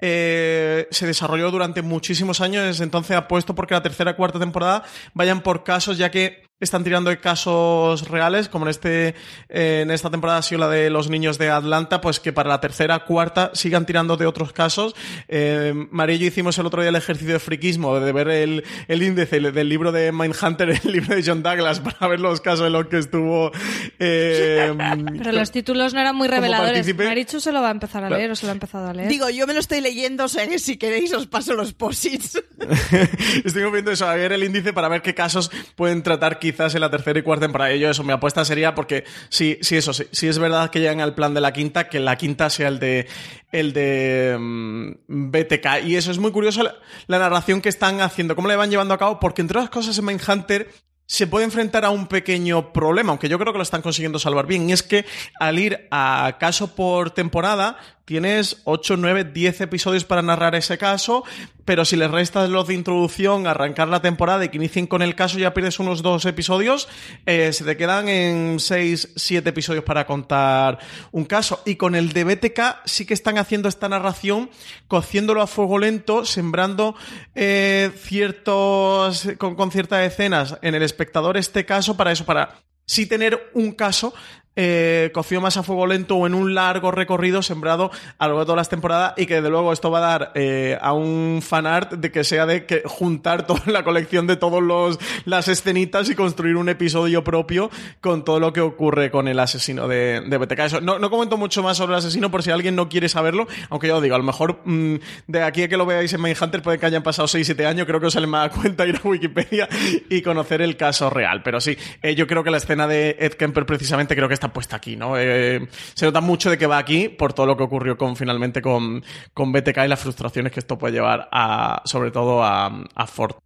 [0.00, 4.84] eh, se desarrolló durante muchísimos años, entonces apuesto porque la tercera y cuarta temporada
[5.14, 9.14] vayan por casos ya que están tirando de casos reales, como en este
[9.48, 12.48] eh, en esta temporada ha sido la de los niños de Atlanta, pues que para
[12.48, 14.94] la tercera, cuarta sigan tirando de otros casos.
[15.28, 18.64] Eh, María y yo hicimos el otro día el ejercicio de friquismo, de ver el,
[18.88, 22.66] el índice del libro de Mindhunter, el libro de John Douglas, para ver los casos
[22.66, 23.52] en los que estuvo.
[23.98, 24.74] Eh,
[25.18, 26.94] Pero los títulos no eran muy reveladores.
[26.94, 29.08] Marichu se lo va a empezar a leer o se lo ha empezado a leer.
[29.08, 32.42] Digo, yo me lo estoy leyendo, o sea que si queréis os paso los posits.
[33.44, 36.80] estoy viendo eso, a ver el índice para ver qué casos pueden tratar quizás en
[36.80, 37.74] la tercera y cuarta temporada.
[37.74, 41.14] Y yo eso, mi apuesta sería porque sí, sí, eso, es verdad que llegan al
[41.14, 43.06] plan de la quinta, que la quinta sea el de
[43.52, 45.84] el de um, BTK.
[45.86, 46.74] Y eso es muy curioso la,
[47.06, 49.98] la, narración que están haciendo, cómo le van llevando a cabo, porque entre otras cosas
[49.98, 50.68] en Mindhunter
[51.06, 54.46] se puede enfrentar a un pequeño problema, aunque yo creo que lo están consiguiendo salvar
[54.46, 55.06] bien, y es que
[55.40, 57.78] al ir a caso por temporada,
[58.08, 61.24] tienes 8, 9, 10 episodios para narrar ese caso,
[61.66, 65.14] pero si le restas los de introducción, arrancar la temporada y que inicien con el
[65.14, 66.88] caso, ya pierdes unos dos episodios,
[67.26, 70.78] eh, se te quedan en 6, 7 episodios para contar
[71.12, 71.60] un caso.
[71.66, 74.48] Y con el de BTK sí que están haciendo esta narración,
[74.86, 76.96] cociéndolo a fuego lento, sembrando
[77.34, 83.04] eh, ciertos, con, con ciertas escenas en el espectador este caso para eso, para sí
[83.04, 84.14] tener un caso
[84.60, 88.46] eh, más a fuego lento o en un largo recorrido sembrado a lo largo de
[88.46, 91.92] todas las temporadas y que de luego esto va a dar eh, a un fanart
[91.92, 96.16] de que sea de que juntar toda la colección de todos los las escenitas y
[96.16, 100.58] construir un episodio propio con todo lo que ocurre con el asesino de, de BTK.
[100.58, 103.46] Eso, no, no comento mucho más sobre el asesino por si alguien no quiere saberlo,
[103.70, 104.96] aunque yo digo, a lo mejor mmm,
[105.28, 108.00] de aquí a que lo veáis en Mindhunter puede que hayan pasado 6-7 años, creo
[108.00, 109.68] que os sale más cuenta ir a Wikipedia
[110.10, 111.42] y conocer el caso real.
[111.44, 114.47] Pero sí, eh, yo creo que la escena de Ed Kemper precisamente creo que está
[114.52, 115.18] puesta aquí, ¿no?
[115.18, 118.62] Eh, se nota mucho de que va aquí por todo lo que ocurrió con finalmente
[118.62, 123.06] con, con BTK y las frustraciones que esto puede llevar a, sobre todo a, a
[123.06, 123.36] Ford.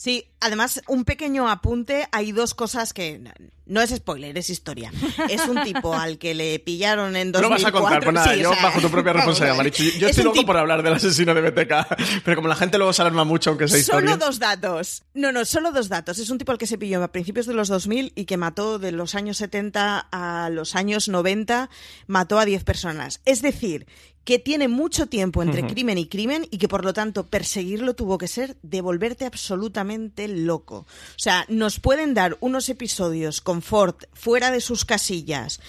[0.00, 3.20] Sí, además, un pequeño apunte, hay dos cosas que
[3.66, 4.90] no es spoiler, es historia.
[5.28, 7.42] Es un tipo al que le pillaron en 2004.
[7.42, 9.82] No vas a contar, pues nada, sí, yo o sea, bajo tu propia responsabilidad, Marichu.
[9.98, 10.46] Yo estoy loco tipo...
[10.46, 13.68] por hablar del asesino de BTK, pero como la gente luego se alarma mucho aunque
[13.68, 14.12] sea historia.
[14.12, 15.02] Solo dos datos.
[15.12, 16.18] No, no, solo dos datos.
[16.18, 18.78] Es un tipo al que se pilló a principios de los 2000 y que mató
[18.78, 21.68] de los años 70 a los años 90,
[22.06, 23.20] mató a 10 personas.
[23.26, 23.86] Es decir,
[24.24, 25.70] que tiene mucho tiempo entre uh -huh.
[25.70, 30.28] crimen y crimen y que por lo tanto perseguirlo tuvo que ser de volverte absolutamente
[30.28, 30.76] loco.
[30.76, 35.60] O sea, nos pueden dar unos episodios con Ford fuera de sus casillas,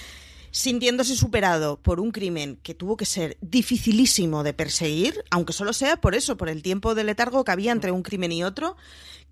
[0.52, 5.98] sintiéndose superado por un crimen que tuvo que ser dificilísimo de perseguir, aunque solo sea
[5.98, 8.76] por eso, por el tiempo de letargo que había entre un crimen y otro,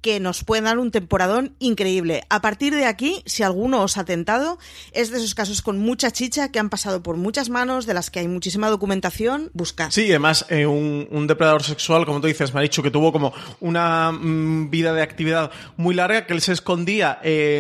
[0.02, 2.24] que nos pueden dar un temporadón increíble.
[2.30, 4.58] A partir de aquí, si alguno os ha tentado,
[4.92, 8.10] es de esos casos con mucha chicha que han pasado por muchas manos, de las
[8.10, 9.92] que hay muchísima documentación, buscad.
[9.92, 13.34] Sí, además, eh, un, depredador sexual, como tú dices, me ha dicho que tuvo como
[13.60, 17.60] una mm, vida de actividad muy larga, que él se escondía eh,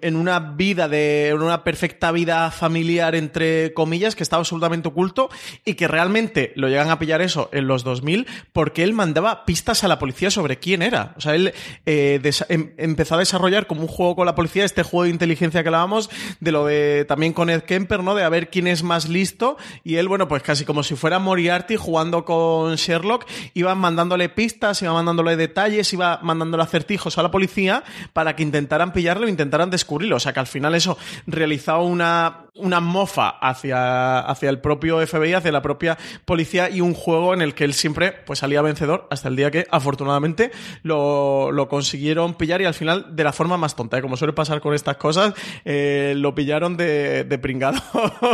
[0.00, 5.28] en una vida de, en una perfecta vida familiar, entre comillas, que estaba absolutamente oculto
[5.64, 9.84] y que realmente lo llegan a pillar eso en los 2000 porque él mandaba pistas
[9.84, 11.14] a la policía sobre quién era.
[11.16, 11.52] O sea, él
[11.86, 15.62] eh, em, empezó a desarrollar como un juego con la policía, este juego de inteligencia
[15.62, 16.10] que hablábamos,
[16.40, 18.14] de lo de también con Ed Kemper, ¿no?
[18.14, 19.56] De a ver quién es más listo.
[19.84, 24.82] Y él, bueno, pues casi como si fuera Moriarty jugando con Sherlock, iba mandándole pistas,
[24.82, 30.16] iba mandándole detalles, iba mandándole acertijos a la policía para que intentaran pillarlo intentaran descubrirlo.
[30.16, 35.34] O sea que al final eso realizaba una, una mofa hacia, hacia el propio FBI,
[35.34, 39.06] hacia la propia policía y un juego en el que él siempre pues salía vencedor
[39.10, 40.50] hasta el día que afortunadamente
[40.82, 44.02] lo, lo consiguieron pillar y al final de la forma más tonta, ¿eh?
[44.02, 45.32] como suele pasar con estas cosas,
[45.64, 47.80] eh, lo pillaron de, de pringado.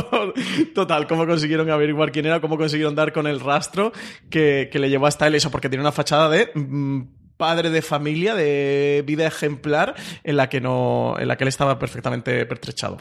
[0.74, 3.92] Total, cómo consiguieron averiguar quién era, cómo consiguieron dar con el rastro
[4.28, 6.50] que, que le llevó hasta él eso, porque tiene una fachada de...
[6.54, 7.02] Mm,
[7.36, 11.78] padre de familia, de vida ejemplar, en la que no, en la que él estaba
[11.78, 12.96] perfectamente pertrechado.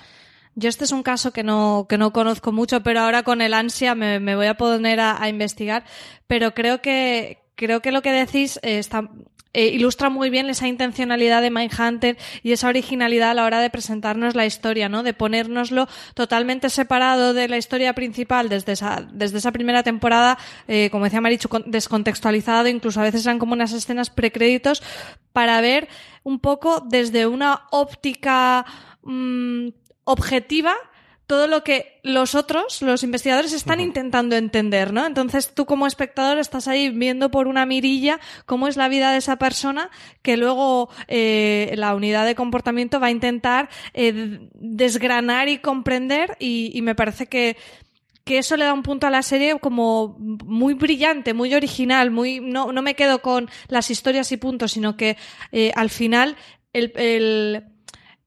[0.55, 3.53] Yo este es un caso que no, que no conozco mucho, pero ahora con el
[3.53, 5.85] ansia me, voy a poner a, a, investigar.
[6.27, 9.09] Pero creo que, creo que lo que decís eh, está,
[9.55, 13.69] eh, ilustra muy bien esa intencionalidad de Mindhunter y esa originalidad a la hora de
[13.69, 15.01] presentarnos la historia, ¿no?
[15.01, 20.37] De ponérnoslo totalmente separado de la historia principal desde esa, desde esa primera temporada,
[20.67, 24.83] eh, como decía Marichu, descontextualizado, incluso a veces eran como unas escenas precréditos
[25.31, 25.87] para ver
[26.23, 28.65] un poco desde una óptica
[29.03, 29.69] mmm,
[30.03, 30.75] objetiva
[31.27, 33.87] todo lo que los otros, los investigadores, están uh -huh.
[33.87, 35.05] intentando entender, ¿no?
[35.05, 39.17] Entonces tú como espectador estás ahí viendo por una mirilla cómo es la vida de
[39.17, 39.89] esa persona
[40.21, 46.71] que luego eh, la unidad de comportamiento va a intentar eh, desgranar y comprender y,
[46.73, 47.57] y me parece que
[48.25, 52.39] que eso le da un punto a la serie como muy brillante, muy original, muy
[52.39, 55.15] no, no me quedo con las historias y puntos, sino que
[55.51, 56.35] eh, al final
[56.73, 57.63] el, el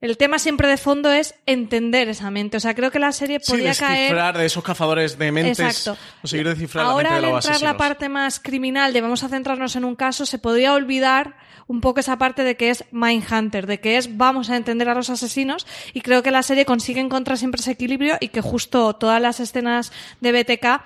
[0.01, 2.57] el tema siempre de fondo es entender esa mente.
[2.57, 4.37] O sea, creo que la serie podía sí, caer.
[4.37, 5.59] de esos cazadores de mentes.
[5.59, 6.01] Exacto.
[6.21, 7.73] Conseguir descifrar Ahora, la mente de al los entrar asesinos.
[7.73, 11.37] la parte más criminal de vamos a centrarnos en un caso, se podría olvidar
[11.67, 14.95] un poco esa parte de que es Mindhunter, de que es vamos a entender a
[14.95, 15.67] los asesinos.
[15.93, 19.41] Y creo que la serie consigue encontrar siempre ese equilibrio y que justo todas las
[19.41, 20.85] escenas de BTK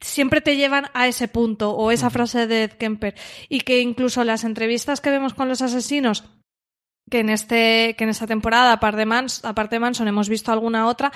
[0.00, 3.14] siempre te llevan a ese punto o esa frase de Ed Kemper
[3.50, 6.24] y que incluso las entrevistas que vemos con los asesinos
[7.10, 10.50] que en este que en esta temporada aparte de, Mans, aparte de Manson hemos visto
[10.52, 11.12] alguna otra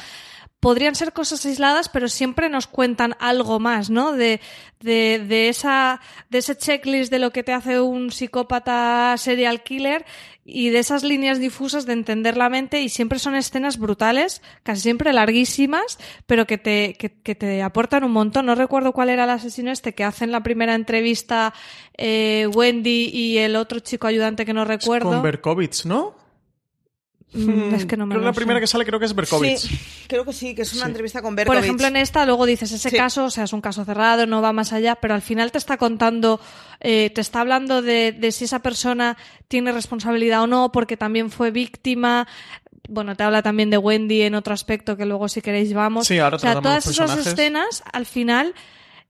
[0.64, 4.40] podrían ser cosas aisladas pero siempre nos cuentan algo más no de,
[4.80, 6.00] de, de esa
[6.30, 10.06] de ese checklist de lo que te hace un psicópata serial killer
[10.44, 14.82] y de esas líneas difusas de entender la mente y siempre son escenas brutales, casi
[14.82, 18.46] siempre larguísimas, pero que te, que, que te aportan un montón.
[18.46, 21.54] No recuerdo cuál era el asesino este que hacen la primera entrevista
[21.96, 25.10] eh, Wendy y el otro chico ayudante que no recuerdo.
[25.10, 26.23] Con Berkovitz, ¿no?
[27.34, 28.36] Mm, es que no me creo lo la sé.
[28.36, 29.60] primera que sale creo que es Berkovitz.
[29.62, 29.78] Sí,
[30.08, 30.88] creo que sí, que es una Sí.
[30.90, 31.64] entrevista con Por Berkovitz.
[31.64, 32.96] ejemplo, en esta luego dices ese Sí.
[32.96, 35.58] caso, o sea, es un caso cerrado, no va más allá, pero al final te
[35.58, 36.40] está contando,
[36.80, 39.16] eh, te está hablando de, de si esa persona
[39.48, 42.26] tiene responsabilidad o no, porque también fue víctima.
[42.88, 46.06] Bueno, te habla también de Wendy en otro aspecto que luego si queréis vamos.
[46.06, 48.54] Sí, ahora o sea, todas esas escenas al final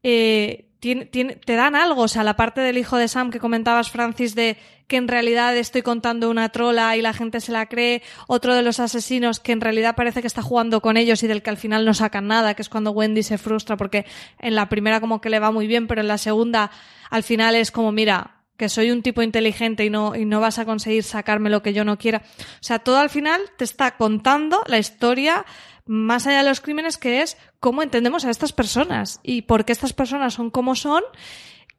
[0.04, 2.02] eh, tiene- tiene- te dan algo.
[2.02, 5.56] O sea, la parte del hijo de Sam que comentabas, Francis, de que en realidad
[5.56, 8.02] estoy contando una trola y la gente se la cree.
[8.28, 11.42] Otro de los asesinos que en realidad parece que está jugando con ellos y del
[11.42, 14.04] que al final no sacan nada, que es cuando Wendy se frustra porque
[14.38, 16.70] en la primera como que le va muy bien, pero en la segunda
[17.08, 20.58] al final es como, mira, que soy un tipo inteligente y no, y no vas
[20.58, 22.22] a conseguir sacarme lo que yo no quiera.
[22.38, 25.44] O sea, todo al final te está contando la historia
[25.86, 29.72] más allá de los crímenes, que es cómo entendemos a estas personas y por qué
[29.72, 31.02] estas personas son como son,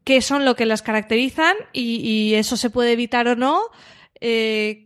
[0.03, 3.63] qué son lo que las caracterizan y, eso se puede evitar o no.
[4.21, 4.85] eh,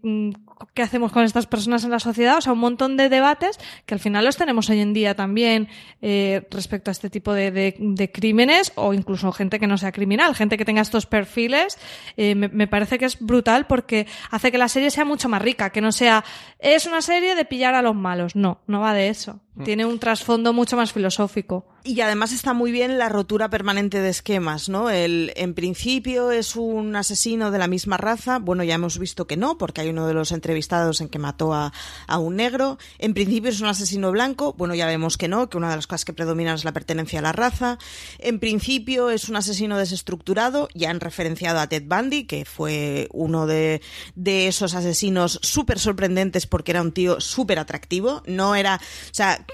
[0.73, 3.93] qué hacemos con estas personas en la sociedad, o sea, un montón de debates que
[3.93, 5.67] al final los tenemos hoy en día también
[6.01, 9.91] eh, respecto a este tipo de, de- de crímenes o incluso gente que no sea
[9.91, 11.77] criminal, gente que tenga estos perfiles,
[12.17, 15.41] eh, me, me parece que es brutal porque hace que la serie sea mucho más
[15.41, 16.23] rica, que no sea,
[16.59, 19.99] es una serie de pillar a los malos, no, no va de eso, tiene un
[19.99, 21.65] trasfondo mucho más filosófico.
[21.83, 24.89] Y además está muy bien la rotura permanente de esquemas, ¿no?
[24.89, 28.37] El, en principio es un asesino de la misma raza.
[28.39, 31.53] Bueno, ya hemos visto que no, porque hay uno de los entrevistados en que mató
[31.53, 31.71] a,
[32.05, 32.77] a un negro.
[32.97, 34.53] En principio es un asesino blanco.
[34.53, 37.19] Bueno, ya vemos que no, que una de las cosas que predominan es la pertenencia
[37.19, 37.77] a la raza.
[38.17, 40.67] En principio es un asesino desestructurado.
[40.75, 43.81] Ya han referenciado a Ted Bundy, que fue uno de,
[44.15, 48.21] de esos asesinos súper sorprendentes porque era un tío súper atractivo.
[48.25, 49.45] No era, o sea,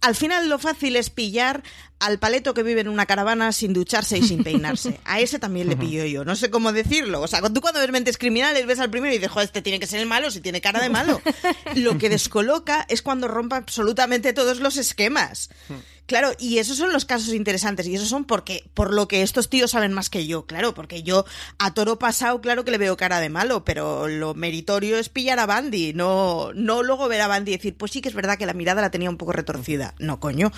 [0.00, 1.62] al final lo fácil es pillar
[1.98, 4.98] al paleto que vive en una caravana sin ducharse y sin peinarse.
[5.04, 6.24] A ese también le pillo yo.
[6.24, 7.20] No sé cómo decirlo.
[7.20, 9.78] O sea, tú cuando ves mentes criminales ves al primero y dices, joder, este tiene
[9.78, 11.20] que ser el malo si tiene cara de malo.
[11.76, 15.50] Lo que descoloca es cuando rompa absolutamente todos los esquemas.
[16.10, 19.48] Claro, y esos son los casos interesantes, y esos son porque, por lo que estos
[19.48, 21.24] tíos saben más que yo, claro, porque yo
[21.60, 25.38] a toro pasado, claro que le veo cara de malo, pero lo meritorio es pillar
[25.38, 28.38] a Bandy, no, no luego ver a Bandy y decir, pues sí que es verdad
[28.38, 29.94] que la mirada la tenía un poco retorcida.
[30.00, 30.50] No, coño.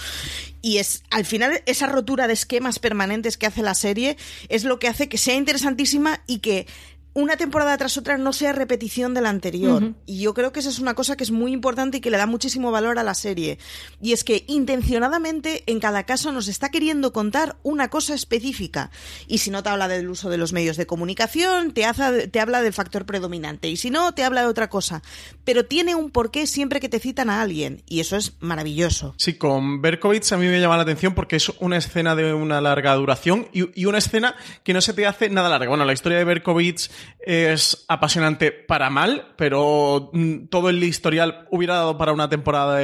[0.63, 4.17] Y es, al final, esa rotura de esquemas permanentes que hace la serie
[4.49, 6.67] es lo que hace que sea interesantísima y que
[7.15, 9.93] una temporada tras otra no sea repetición de la anterior.
[10.07, 12.17] Y yo creo que esa es una cosa que es muy importante y que le
[12.17, 13.59] da muchísimo valor a la serie.
[14.01, 18.91] Y es que intencionadamente en cada caso nos está queriendo contar una cosa específica.
[19.27, 22.41] Y si no te habla del uso de los medios de comunicación, te, hace- te
[22.41, 23.69] habla del factor predominante.
[23.69, 25.03] Y si no, te habla de otra cosa.
[25.45, 27.83] Pero tiene un porqué siempre que te citan a alguien.
[27.87, 29.15] Y eso es maravilloso.
[29.19, 32.61] Sí, con Berkovitz a mí me llama la atención porque es una escena de una
[32.61, 34.35] larga duración y, y una escena
[34.65, 35.69] que no se te hace nada larga.
[35.69, 36.91] Bueno, la historia de Berkovitz
[37.25, 42.81] es apasionante para mal, pero mm, todo el historial hubiera dado para una temporada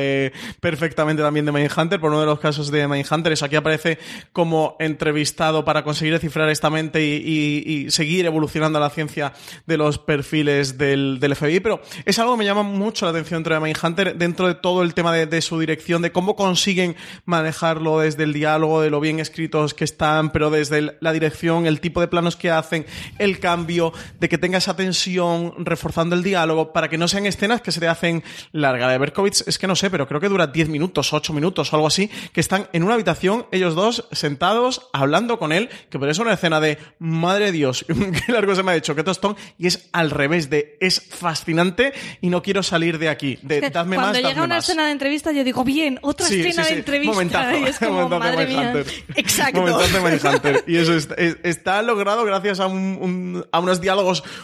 [0.61, 2.01] perfectamente también de Mindhunter.
[2.01, 3.99] Por uno de los casos de Mindhunter es aquí aparece
[4.33, 9.33] como entrevistado para conseguir descifrar esta mente y, seguir evolucionando la ciencia
[9.67, 13.55] de los perfiles del, FBI, pero es algo que me llama mucho la atención dentro
[13.55, 18.25] de Mindhunter, dentro de todo el tema de, su dirección, de cómo consiguen manejarlo desde
[18.25, 22.09] el diálogo, de lo bien escritos que están, pero desde la dirección, el tipo de
[22.09, 22.87] planos que hacen,
[23.19, 27.61] el cambio, de que tenga esa tensión, reforzando el diálogo, para que no sean escenas
[27.61, 28.89] que se te hacen larga.
[28.89, 31.77] De Berkovitz es que no sé, pero creo que dura 10 minutos, 8 minutos o
[31.77, 36.09] algo así, que están en una habitación, ellos dos, sentados, hablando con él, que por
[36.09, 37.85] eso una escena de, madre de Dios,
[38.27, 41.93] qué largo se me ha hecho, qué tostón, y es al revés de, es fascinante
[42.21, 44.65] y no quiero salir de aquí, de, dadme Cuando más, llega una más.
[44.65, 46.75] escena de entrevista, yo digo, bien, otra Sí, escena sí, sí.
[46.75, 47.13] de entrevista.
[47.13, 48.75] Momentazo, y es como, momentazo madre mía.
[49.17, 49.61] Exacto.
[49.61, 50.65] Momentazo de Mindhunter.
[50.67, 53.98] Y eso es- es- está logrado gracias a, un- un- a unos diálogos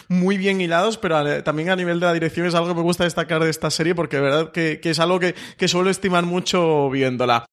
[0.09, 2.83] muy bien hilados, pero a- también a nivel de la dirección es algo que me
[2.83, 6.25] gusta destacar de esta serie porque de verdad que, es algo que, que suelo estimar
[6.25, 7.47] mucho viéndola.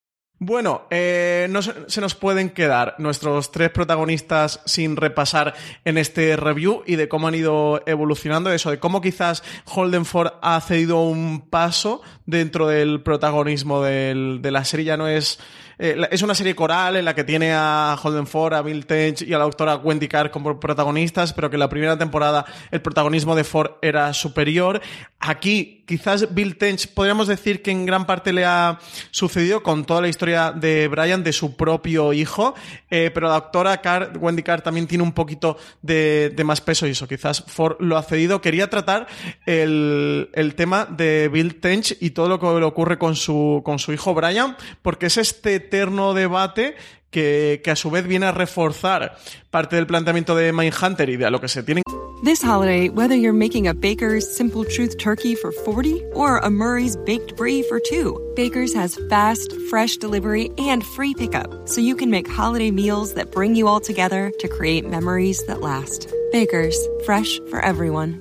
[0.43, 5.53] Bueno, eh, no se, nos pueden quedar nuestros tres protagonistas sin repasar
[5.85, 10.59] en este review y de cómo han ido evolucionando, eso, de cómo quizás Holdenford ha
[10.61, 15.39] cedido un paso dentro del protagonismo de la serie, ya no es...
[15.84, 19.23] eh, es una serie coral en la que tiene a Holden Ford, a Bill Tench
[19.23, 22.84] y a la doctora Wendy Carr como protagonistas, pero que en la primera temporada el
[22.84, 24.79] protagonismo de Ford era superior.
[25.19, 28.77] Aquí, quizás Bill Tench podríamos decir que en gran parte le ha
[29.09, 32.53] sucedido con toda la historia de Brian, de su propio hijo,
[32.91, 36.91] eh, pero la doctora Carr, Wendy Carr también tiene un poquito de, más peso y
[36.91, 38.39] eso, quizás Ford lo ha cedido.
[38.39, 39.07] Quería tratar
[39.47, 43.79] el, el tema de Bill Tench y todo lo que le ocurre con su, con
[43.79, 46.76] su hijo Brian, porque es este eterno debate
[47.09, 49.17] que, que a su vez viene a reforzar
[49.49, 51.84] parte del planteamiento de Mindhunter y de a lo que se tienen
[52.24, 56.95] This holiday, whether you're making a Baker's Simple Truth turkey for 40 or a Murray's
[56.95, 62.11] Baked Brie for 2, Baker's has fast, fresh delivery and free pickup, so you can
[62.11, 66.13] make holiday meals that bring you all together to create memories that last.
[66.32, 68.20] Baker's, fresh for everyone.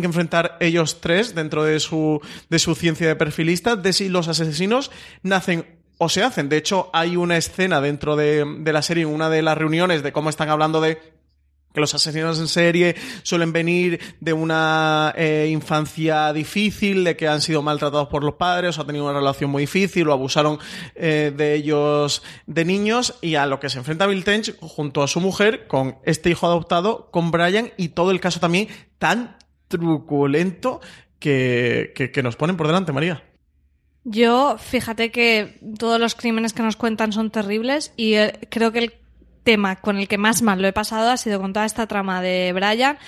[0.00, 4.28] Que enfrentar ellos tres dentro de su, de su ciencia de perfilistas, de si los
[4.28, 4.90] asesinos
[5.22, 5.66] nacen
[5.98, 6.48] o se hacen.
[6.48, 10.02] De hecho, hay una escena dentro de, de la serie, en una de las reuniones,
[10.02, 10.98] de cómo están hablando de
[11.72, 17.40] que los asesinos en serie suelen venir de una eh, infancia difícil, de que han
[17.40, 20.58] sido maltratados por los padres o han tenido una relación muy difícil o abusaron
[20.94, 25.08] eh, de ellos de niños y a lo que se enfrenta Bill Tench junto a
[25.08, 29.36] su mujer con este hijo adoptado, con Brian y todo el caso también tan
[29.70, 30.80] truculento
[31.18, 33.24] que, que, que nos ponen por delante, María.
[34.04, 38.78] Yo, fíjate que todos los crímenes que nos cuentan son terribles y eh, creo que
[38.80, 38.92] el
[39.50, 42.22] tema con el que más mal lo he pasado ha sido con toda esta trama
[42.22, 42.98] de Brian,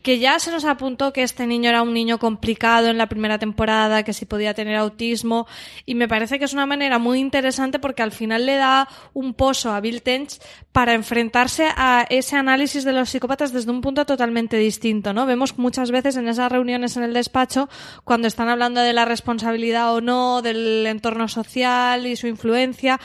[0.00, 3.38] que ya se nos apuntó que este niño era un niño complicado en la primera
[3.38, 5.46] temporada, que sí podía tener autismo,
[5.84, 9.34] y me parece que es una manera muy interesante porque al final le da un
[9.34, 10.38] pozo a Bill Tench
[10.72, 15.26] para enfrentarse a ese análisis de los psicópatas desde un punto totalmente distinto, ¿no?
[15.26, 17.68] Vemos muchas veces en esas reuniones en el despacho,
[18.04, 22.98] cuando están hablando de la responsabilidad o no, del entorno social y su influencia,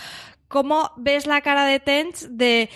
[0.48, 2.70] cómo ves la cara de Tench de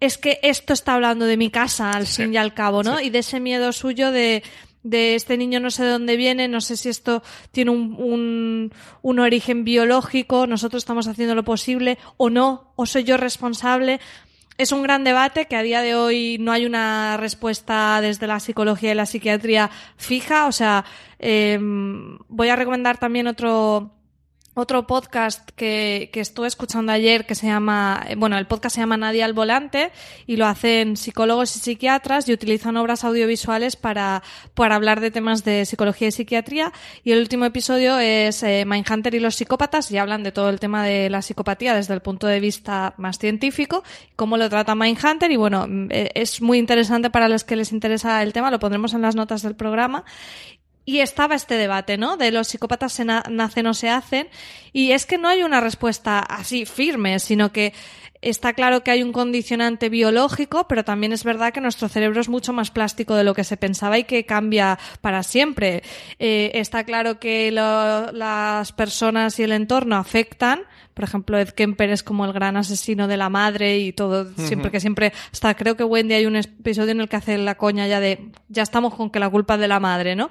[0.00, 3.00] es que esto está hablando de mi casa al fin y al cabo, ¿no?
[3.00, 4.44] Y de ese miedo suyo de,
[4.82, 8.72] de este niño no sé de dónde viene, no sé si esto tiene un, un,
[9.02, 14.00] un, origen biológico, nosotros estamos haciendo lo posible o no, o soy yo responsable.
[14.56, 18.40] Es un gran debate que a día de hoy no hay una respuesta desde la
[18.40, 20.46] psicología y la psiquiatría fija.
[20.46, 20.84] O sea,
[21.20, 23.97] eh, voy a recomendar también otro,
[24.58, 28.96] otro podcast que, que, estuve escuchando ayer que se llama, bueno, el podcast se llama
[28.96, 29.92] Nadie al Volante
[30.26, 34.22] y lo hacen psicólogos y psiquiatras y utilizan obras audiovisuales para,
[34.54, 36.72] para hablar de temas de psicología y psiquiatría.
[37.04, 40.58] Y el último episodio es eh, Mindhunter y los psicópatas y hablan de todo el
[40.58, 43.84] tema de la psicopatía desde el punto de vista más científico,
[44.16, 48.22] cómo lo trata Mindhunter y bueno, eh, es muy interesante para los que les interesa
[48.22, 50.04] el tema, lo pondremos en las notas del programa
[50.88, 52.16] y estaba este debate, ¿no?
[52.16, 54.26] De los psicópatas se na nacen o se hacen.
[54.72, 57.74] Y es que no hay una respuesta así firme, sino que
[58.22, 62.30] está claro que hay un condicionante biológico, pero también es verdad que nuestro cerebro es
[62.30, 65.82] mucho más plástico de lo que se pensaba y que cambia para siempre.
[66.18, 70.62] Eh, está claro que lo, las personas y el entorno afectan.
[70.98, 74.72] Por ejemplo, Ed Kemper es como el gran asesino de la madre y todo, siempre
[74.72, 77.86] que siempre, hasta creo que Wendy hay un episodio en el que hace la coña
[77.86, 80.28] ya de, ya estamos con que la culpa es de la madre, ¿no?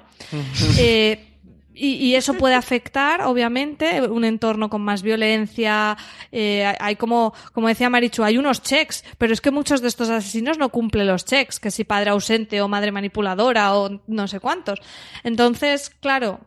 [0.78, 1.24] eh,
[1.72, 5.96] y, y, eso puede afectar, obviamente, un entorno con más violencia.
[6.32, 10.10] Eh, hay como, como decía Marichu, hay unos checks, pero es que muchos de estos
[10.10, 14.38] asesinos no cumplen los checks, que si padre ausente o madre manipuladora o no sé
[14.38, 14.80] cuántos.
[15.22, 16.40] Entonces, claro,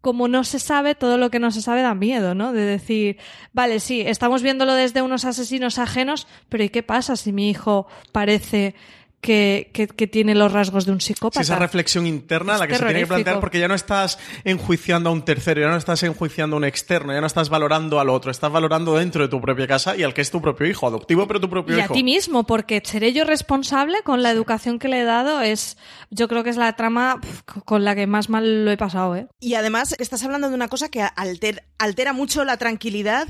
[0.00, 2.52] como no se sabe, todo lo que no se sabe da miedo, ¿no?
[2.52, 3.18] De decir,
[3.52, 7.86] vale, sí, estamos viéndolo desde unos asesinos ajenos, pero ¿y qué pasa si mi hijo
[8.12, 8.74] parece
[9.20, 11.42] que, que, que, tiene los rasgos de un psicópata.
[11.42, 14.18] Sí, esa reflexión interna es la que se tiene que plantear porque ya no estás
[14.44, 17.98] enjuiciando a un tercero, ya no estás enjuiciando a un externo, ya no estás valorando
[17.98, 20.66] al otro, estás valorando dentro de tu propia casa y al que es tu propio
[20.66, 21.94] hijo, adoptivo pero tu propio y hijo.
[21.94, 25.40] Y a ti mismo, porque seré yo responsable con la educación que le he dado
[25.40, 25.76] es,
[26.10, 27.20] yo creo que es la trama
[27.64, 29.26] con la que más mal lo he pasado, ¿eh?
[29.40, 33.28] Y además estás hablando de una cosa que alter, altera mucho la tranquilidad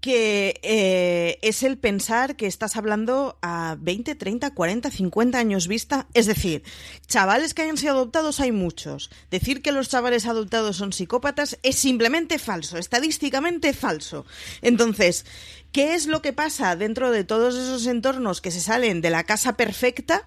[0.00, 6.06] que eh, es el pensar que estás hablando a 20, 30, 40, 50 años vista.
[6.14, 6.62] Es decir,
[7.06, 9.10] chavales que hayan sido adoptados hay muchos.
[9.30, 14.24] Decir que los chavales adoptados son psicópatas es simplemente falso, estadísticamente falso.
[14.62, 15.26] Entonces,
[15.72, 19.24] ¿qué es lo que pasa dentro de todos esos entornos que se salen de la
[19.24, 20.24] casa perfecta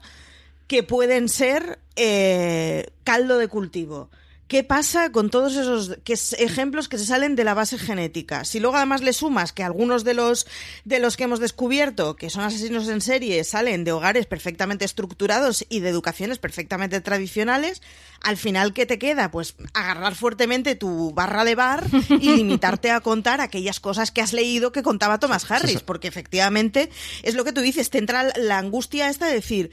[0.67, 4.09] que pueden ser eh, caldo de cultivo?
[4.51, 8.43] ¿Qué pasa con todos esos que ejemplos que se salen de la base genética?
[8.43, 10.45] Si luego además le sumas que algunos de los
[10.83, 15.65] de los que hemos descubierto que son asesinos en serie salen de hogares perfectamente estructurados
[15.69, 17.81] y de educaciones perfectamente tradicionales,
[18.19, 19.31] al final ¿qué te queda?
[19.31, 21.87] Pues agarrar fuertemente tu barra de bar
[22.19, 26.89] y limitarte a contar aquellas cosas que has leído que contaba Thomas Harris, porque efectivamente
[27.23, 29.71] es lo que tú dices, te entra la angustia esta de decir,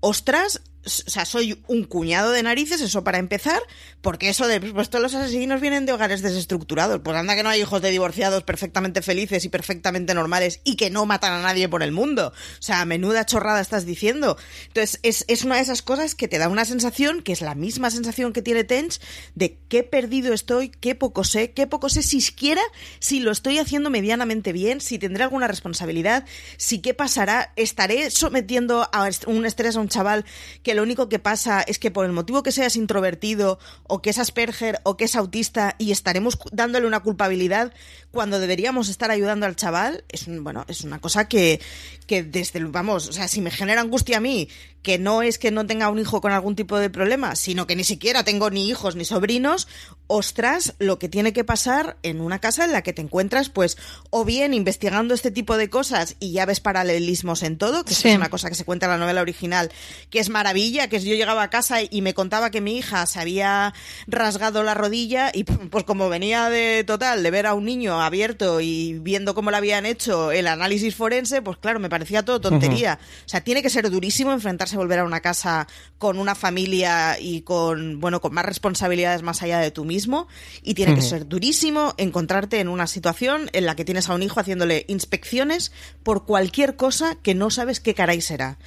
[0.00, 3.60] ostras, o sea, soy un cuñado de narices, eso para empezar,
[4.00, 7.00] porque eso de, pues todos los asesinos vienen de hogares desestructurados.
[7.02, 10.90] Pues anda que no hay hijos de divorciados perfectamente felices y perfectamente normales y que
[10.90, 12.32] no matan a nadie por el mundo.
[12.32, 14.36] O sea, menuda chorrada estás diciendo.
[14.68, 17.56] Entonces, es, es una de esas cosas que te da una sensación, que es la
[17.56, 19.00] misma sensación que tiene Tench,
[19.34, 22.62] de qué perdido estoy, qué poco sé, qué poco sé siquiera
[23.00, 26.24] si lo estoy haciendo medianamente bien, si tendré alguna responsabilidad,
[26.58, 30.24] si qué pasará, estaré sometiendo a un estrés a un chaval
[30.62, 34.10] que lo único que pasa es que por el motivo que seas introvertido o que
[34.10, 37.72] es Asperger o que es autista y estaremos dándole una culpabilidad
[38.12, 41.60] cuando deberíamos estar ayudando al chaval, es un, bueno, es una cosa que,
[42.06, 44.48] que desde, vamos, o sea, si me genera angustia a mí,
[44.82, 47.74] que no es que no tenga un hijo con algún tipo de problema, sino que
[47.74, 49.66] ni siquiera tengo ni hijos ni sobrinos,
[50.06, 53.76] ostras, lo que tiene que pasar en una casa en la que te encuentras, pues,
[54.10, 58.04] o bien investigando este tipo de cosas y ya ves paralelismos en todo, que es
[58.04, 59.72] una cosa que se cuenta en la novela original,
[60.10, 63.06] que es maravilla, que es yo llegaba a casa y me contaba que mi hija
[63.06, 63.74] se había
[64.06, 68.60] rasgado la rodilla y pues como venía de total, de ver a un niño abierto
[68.60, 72.98] y viendo cómo le habían hecho el análisis forense, pues claro, me parecía todo tontería.
[73.24, 75.66] O sea, tiene que ser durísimo enfrentarse volver a una casa
[75.98, 80.28] con una familia y con, bueno, con más responsabilidades más allá de tú mismo.
[80.62, 84.22] Y tiene que ser durísimo encontrarte en una situación en la que tienes a un
[84.22, 85.72] hijo haciéndole inspecciones
[86.02, 88.58] por cualquier cosa que no sabes qué caray será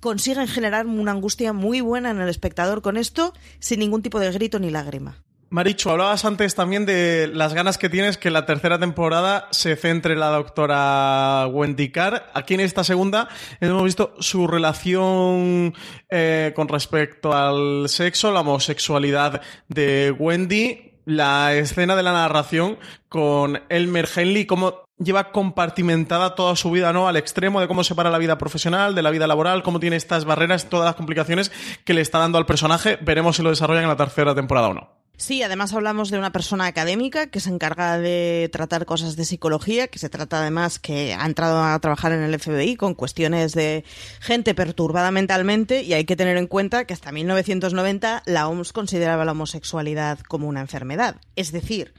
[0.00, 4.32] consiguen generar una angustia muy buena en el espectador con esto, sin ningún tipo de
[4.32, 5.22] grito ni lágrima.
[5.52, 10.14] Marichu, hablabas antes también de las ganas que tienes que la tercera temporada se centre
[10.14, 12.30] la doctora Wendy Carr.
[12.34, 13.28] Aquí en esta segunda
[13.60, 15.74] hemos visto su relación
[16.08, 22.78] eh, con respecto al sexo, la homosexualidad de Wendy, la escena de la narración
[23.08, 27.08] con Elmer Henley, cómo lleva compartimentada toda su vida, ¿no?
[27.08, 30.24] Al extremo de cómo separa la vida profesional de la vida laboral, cómo tiene estas
[30.24, 31.50] barreras, todas las complicaciones
[31.84, 32.98] que le está dando al personaje.
[33.00, 35.00] Veremos si lo desarrollan en la tercera temporada o no.
[35.20, 39.88] Sí, además hablamos de una persona académica que se encarga de tratar cosas de psicología,
[39.88, 43.84] que se trata además que ha entrado a trabajar en el FBI con cuestiones de
[44.20, 49.26] gente perturbada mentalmente y hay que tener en cuenta que hasta 1990 la OMS consideraba
[49.26, 51.16] la homosexualidad como una enfermedad.
[51.36, 51.92] Es decir,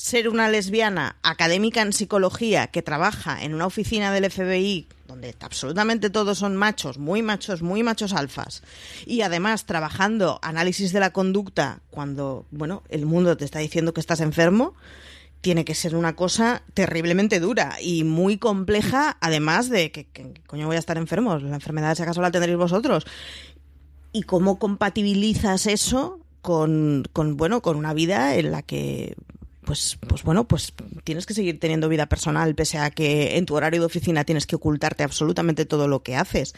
[0.00, 6.08] ser una lesbiana académica en psicología que trabaja en una oficina del FBI donde absolutamente
[6.08, 8.62] todos son machos, muy machos, muy machos alfas,
[9.04, 14.00] y además trabajando análisis de la conducta cuando, bueno, el mundo te está diciendo que
[14.00, 14.74] estás enfermo,
[15.42, 20.06] tiene que ser una cosa terriblemente dura y muy compleja, además de que,
[20.46, 23.04] coño voy a estar enfermo, la enfermedad si acaso la tendréis vosotros.
[24.12, 29.14] ¿Y cómo compatibilizas eso con, bueno, con una vida en la que
[29.70, 30.72] pues, pues bueno, pues
[31.04, 34.44] tienes que seguir teniendo vida personal, pese a que en tu horario de oficina tienes
[34.44, 36.56] que ocultarte absolutamente todo lo que haces.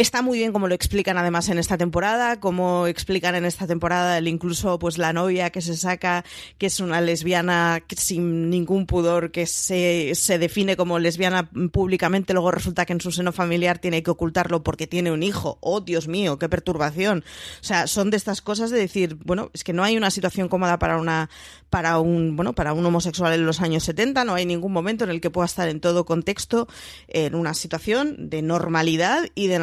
[0.00, 4.16] Está muy bien como lo explican además en esta temporada, como explican en esta temporada
[4.16, 6.24] el incluso pues la novia que se saca,
[6.56, 12.50] que es una lesbiana sin ningún pudor, que se, se define como lesbiana públicamente, luego
[12.50, 15.58] resulta que en su seno familiar tiene que ocultarlo porque tiene un hijo.
[15.60, 17.22] Oh, Dios mío, qué perturbación.
[17.60, 20.48] O sea, son de estas cosas de decir, bueno, es que no hay una situación
[20.48, 21.28] cómoda para una
[21.68, 25.10] para un, bueno, para un homosexual en los años 70, no hay ningún momento en
[25.10, 26.66] el que pueda estar en todo contexto
[27.06, 29.60] en una situación de normalidad y de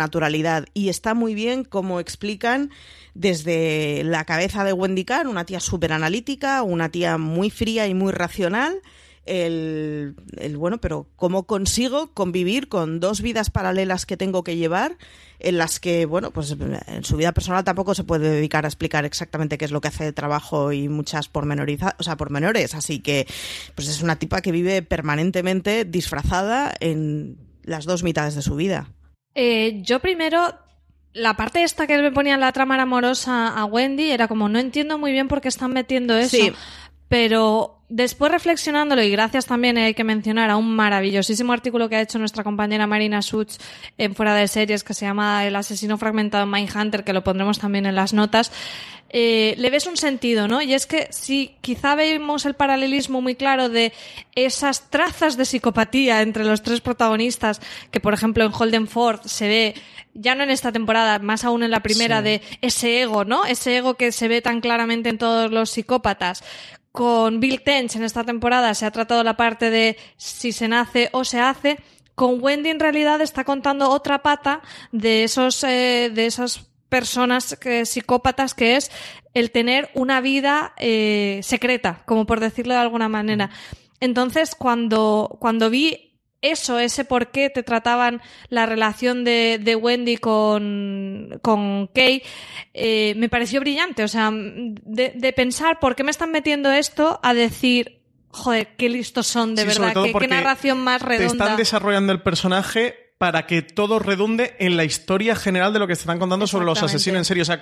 [0.73, 2.71] Y está muy bien como explican
[3.13, 7.93] desde la cabeza de Wendy Carr, una tía súper analítica, una tía muy fría y
[7.93, 8.81] muy racional,
[9.25, 14.97] el, el, bueno, pero cómo consigo convivir con dos vidas paralelas que tengo que llevar,
[15.39, 16.55] en las que, bueno, pues
[16.87, 19.89] en su vida personal tampoco se puede dedicar a explicar exactamente qué es lo que
[19.89, 23.27] hace de trabajo y muchas pormenoriza, o sea, pormenores, así que
[23.75, 28.89] pues es una tipa que vive permanentemente disfrazada en las dos mitades de su vida.
[29.39, 30.51] Eh, yo primero
[31.13, 34.97] la parte esta que me ponía la trama amorosa a Wendy era como no entiendo
[34.97, 36.37] muy bien por qué están metiendo eso.
[37.09, 42.01] Pero después reflexionándolo, y gracias también hay que mencionar a un maravillosísimo artículo que ha
[42.01, 43.53] hecho nuestra compañera Marina Such
[43.97, 47.59] en Fuera de Series, que se llama El asesino fragmentado en Mindhunter, que lo pondremos
[47.59, 48.51] también en las notas,
[49.09, 50.61] eh, le ves un sentido, ¿no?
[50.61, 53.93] Y es que si quizá vemos el paralelismo muy claro de
[54.35, 59.47] esas trazas de psicopatía entre los tres protagonistas, que por ejemplo en Holden Ford se
[59.47, 59.75] ve
[60.13, 63.45] ya no en esta temporada, más aún en la primera, de ese ego, ¿no?
[63.45, 66.43] Ese ego que se ve tan claramente en todos los psicópatas,
[66.97, 71.09] con Bill Tench en esta temporada se ha tratado la parte de si se nace
[71.11, 71.77] o se hace.
[72.15, 77.85] Con Wendy en realidad está contando otra pata de esos, eh, de esas personas que,
[77.85, 78.89] psicópatas que es
[79.35, 83.51] el tener una vida eh, secreta, como por decirlo de alguna manera.
[83.99, 86.06] Entonces, cuando, cuando vi
[86.51, 92.23] eso, ese por qué te trataban la relación de, de Wendy con, con Kay,
[92.73, 94.03] eh, me pareció brillante.
[94.03, 98.89] O sea, de, de, pensar por qué me están metiendo esto a decir, joder, qué
[98.89, 101.27] listos son, de verdad, qué, qué, narración más redonda.
[101.27, 105.87] Te están desarrollando el personaje para que todo redunde en la historia general de lo
[105.87, 107.41] que se están contando sobre los asesinos en serio.
[107.41, 107.61] O sea,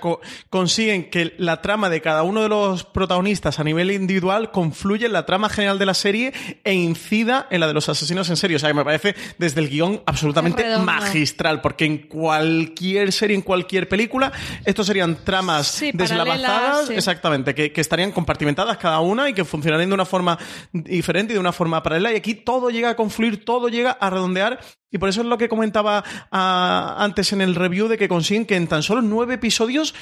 [0.50, 5.14] consiguen que la trama de cada uno de los protagonistas a nivel individual confluye en
[5.14, 8.58] la trama general de la serie e incida en la de los asesinos en serio.
[8.58, 13.42] O sea, que me parece desde el guion absolutamente magistral, porque en cualquier serie, en
[13.42, 14.32] cualquier película,
[14.64, 19.94] estos serían tramas deslavazadas, exactamente, que, que estarían compartimentadas cada una y que funcionarían de
[19.94, 20.38] una forma
[20.72, 22.12] diferente y de una forma paralela.
[22.12, 25.38] Y aquí todo llega a confluir, todo llega a redondear y por eso es lo
[25.38, 29.34] que comentaba ah, antes en el review de que consiguen que en tan solo nueve
[29.34, 29.94] episodios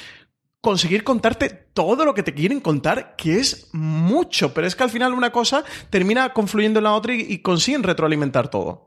[0.61, 4.89] conseguir contarte todo lo que te quieren contar, que es mucho, pero es que al
[4.89, 8.84] final una cosa termina confluyendo en la otra y consiguen retroalimentar todo.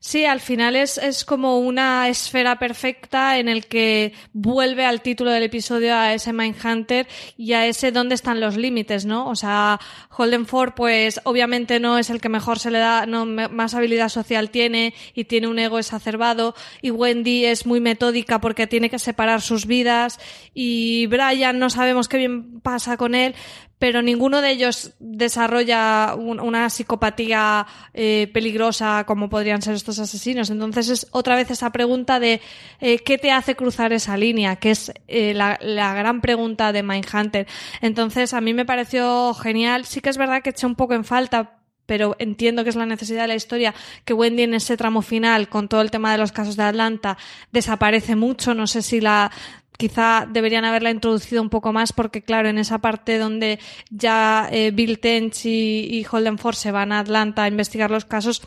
[0.00, 5.32] Sí, al final es, es como una esfera perfecta en el que vuelve al título
[5.32, 9.28] del episodio a ese Mindhunter y a ese dónde están los límites, ¿no?
[9.28, 9.80] O sea,
[10.16, 14.08] Holden Ford, pues obviamente no es el que mejor se le da, no más habilidad
[14.08, 19.00] social tiene y tiene un ego exacerbado y Wendy es muy metódica porque tiene que
[19.00, 20.20] separar sus vidas
[20.54, 23.34] y Brian no sabemos qué bien pasa con él,
[23.78, 30.50] pero ninguno de ellos desarrolla una psicopatía eh, peligrosa como podrían ser estos asesinos.
[30.50, 32.40] Entonces es otra vez esa pregunta de
[32.80, 36.82] eh, qué te hace cruzar esa línea, que es eh, la, la, gran pregunta de
[36.82, 37.46] Mindhunter.
[37.80, 39.84] Entonces a mí me pareció genial.
[39.84, 41.54] Sí que es verdad que eché un poco en falta
[41.86, 43.74] pero entiendo que es la necesidad de la historia
[44.04, 47.16] que Wendy en ese tramo final, con todo el tema de los casos de Atlanta,
[47.50, 48.52] desaparece mucho.
[48.52, 49.32] No sé si la
[49.78, 54.72] quizá deberían haberla introducido un poco más porque claro, en esa parte donde ya eh,
[54.72, 58.42] Bill Tench y, y Holden Ford se van a Atlanta a investigar los casos,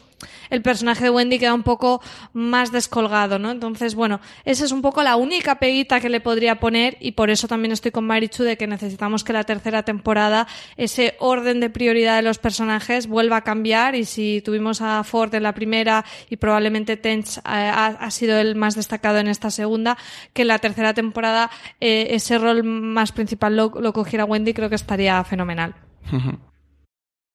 [0.49, 2.01] el personaje de Wendy queda un poco
[2.33, 3.51] más descolgado, ¿no?
[3.51, 7.29] Entonces, bueno, esa es un poco la única peguita que le podría poner y por
[7.29, 11.69] eso también estoy con Marichu de que necesitamos que la tercera temporada ese orden de
[11.69, 16.05] prioridad de los personajes vuelva a cambiar y si tuvimos a Ford en la primera
[16.29, 19.97] y probablemente Tench eh, ha, sido el más destacado en esta segunda,
[20.33, 21.49] que en la tercera temporada
[21.79, 25.75] eh, ese rol más principal lo, lo cogiera Wendy creo que estaría fenomenal.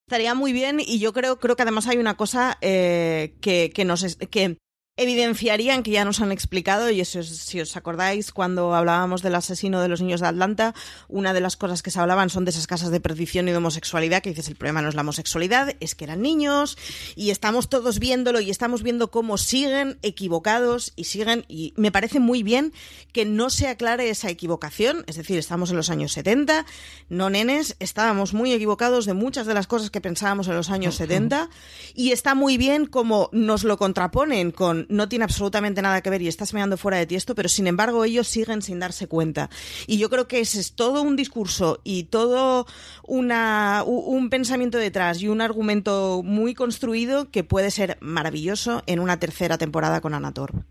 [0.07, 3.83] Estaría muy bien y yo creo, creo que además hay una cosa eh, que, que,
[3.83, 4.57] nos, que
[4.97, 9.81] evidenciarían que ya nos han explicado, y eso si os acordáis, cuando hablábamos del asesino
[9.81, 10.73] de los niños de Atlanta,
[11.07, 13.57] una de las cosas que se hablaban son de esas casas de perdición y de
[13.57, 16.77] homosexualidad, que dices, el problema no es la homosexualidad, es que eran niños,
[17.15, 22.19] y estamos todos viéndolo y estamos viendo cómo siguen equivocados y siguen, y me parece
[22.19, 22.73] muy bien
[23.13, 26.65] que no se aclare esa equivocación, es decir, estamos en los años 70,
[27.09, 30.95] no nenes, estábamos muy equivocados de muchas de las cosas que pensábamos en los años
[30.95, 31.51] 70,
[31.93, 36.21] y está muy bien como nos lo contraponen con no tiene absolutamente nada que ver
[36.21, 39.49] y estás mirando fuera de ti esto, pero sin embargo ellos siguen sin darse cuenta.
[39.85, 42.65] Y yo creo que ese es todo un discurso y todo
[43.03, 49.19] una, un pensamiento detrás y un argumento muy construido que puede ser maravilloso en una
[49.19, 50.65] tercera temporada con Anator.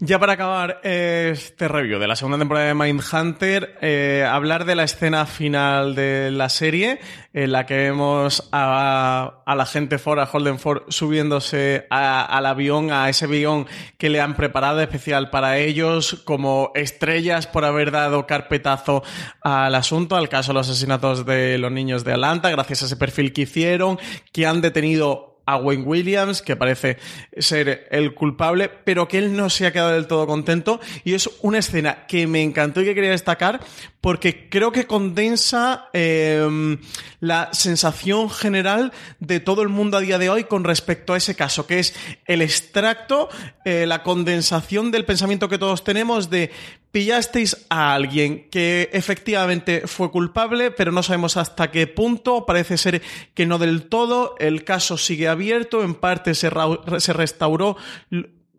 [0.00, 4.82] Ya para acabar este review de la segunda temporada de Mindhunter, eh, hablar de la
[4.82, 6.98] escena final de la serie,
[7.32, 13.08] en la que vemos a, la gente Ford, a Holden Ford, subiéndose al avión, a
[13.08, 19.04] ese avión que le han preparado especial para ellos, como estrellas por haber dado carpetazo
[19.42, 22.96] al asunto, al caso de los asesinatos de los niños de Atlanta, gracias a ese
[22.96, 24.00] perfil que hicieron,
[24.32, 26.98] que han detenido a Wayne Williams, que parece
[27.36, 30.80] ser el culpable, pero que él no se ha quedado del todo contento.
[31.04, 33.60] Y es una escena que me encantó y que quería destacar
[34.04, 36.78] porque creo que condensa em,
[37.20, 41.34] la sensación general de todo el mundo a día de hoy con respecto a ese
[41.34, 41.94] caso, que es
[42.26, 43.30] el extracto,
[43.64, 46.50] eh, la condensación del pensamiento que todos tenemos de
[46.94, 53.02] pillasteis a alguien que efectivamente fue culpable, pero no sabemos hasta qué punto, parece ser
[53.34, 56.52] que no del todo, el caso sigue abierto, en parte se,
[56.98, 57.76] se restauró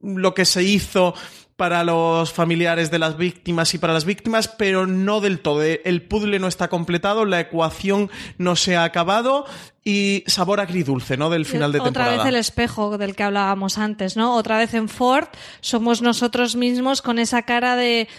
[0.01, 1.15] lo que se hizo
[1.55, 5.61] para los familiares de las víctimas y para las víctimas, pero no del todo.
[5.63, 9.45] El puzzle no está completado, la ecuación no se ha acabado
[9.83, 11.29] y sabor agridulce, ¿no?
[11.29, 12.11] Del final de temporada.
[12.11, 14.35] Otra vez el espejo del que hablábamos antes, ¿no?
[14.35, 15.27] Otra vez en Ford
[15.61, 18.09] somos nosotros mismos con esa cara de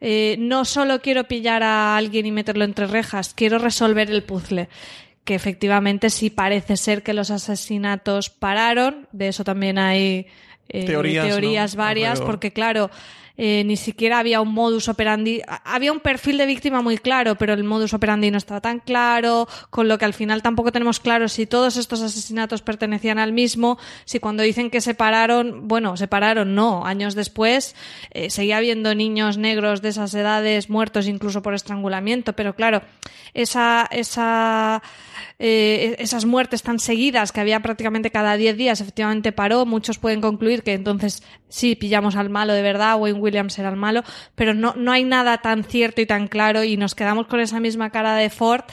[0.00, 4.68] eh, no solo quiero pillar a alguien y meterlo entre rejas, quiero resolver el puzzle
[5.24, 10.26] que efectivamente sí parece ser que los asesinatos pararon, de eso también hay
[10.68, 12.90] eh, teorías, varias, porque claro,
[13.36, 17.52] eh, ni siquiera había un modus operandi, había un perfil de víctima muy claro, pero
[17.52, 21.28] el modus operandi no estaba tan claro, con lo que al final tampoco tenemos claro
[21.28, 26.86] si todos estos asesinatos pertenecían al mismo, si cuando dicen que separaron, bueno, separaron no,
[26.86, 27.74] años después
[28.12, 32.82] eh, seguía habiendo niños negros de esas edades muertos incluso por estrangulamiento, pero claro,
[33.32, 34.80] esa, esa
[35.38, 39.66] eh, esas muertes tan seguidas que había prácticamente cada 10 días, efectivamente paró.
[39.66, 43.76] Muchos pueden concluir que entonces sí pillamos al malo de verdad, Wayne Williams era el
[43.76, 44.02] malo,
[44.34, 47.60] pero no, no hay nada tan cierto y tan claro y nos quedamos con esa
[47.60, 48.64] misma cara de Ford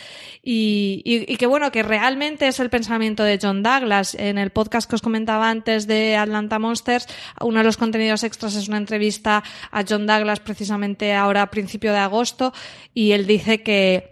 [0.44, 4.16] y, y, que bueno, que realmente es el pensamiento de John Douglas.
[4.16, 7.08] En el podcast que os comentaba antes de Atlanta Monsters,
[7.40, 11.92] uno de los contenidos extras es una entrevista a John Douglas precisamente ahora a principio
[11.92, 12.54] de agosto
[12.96, 14.11] y él dice que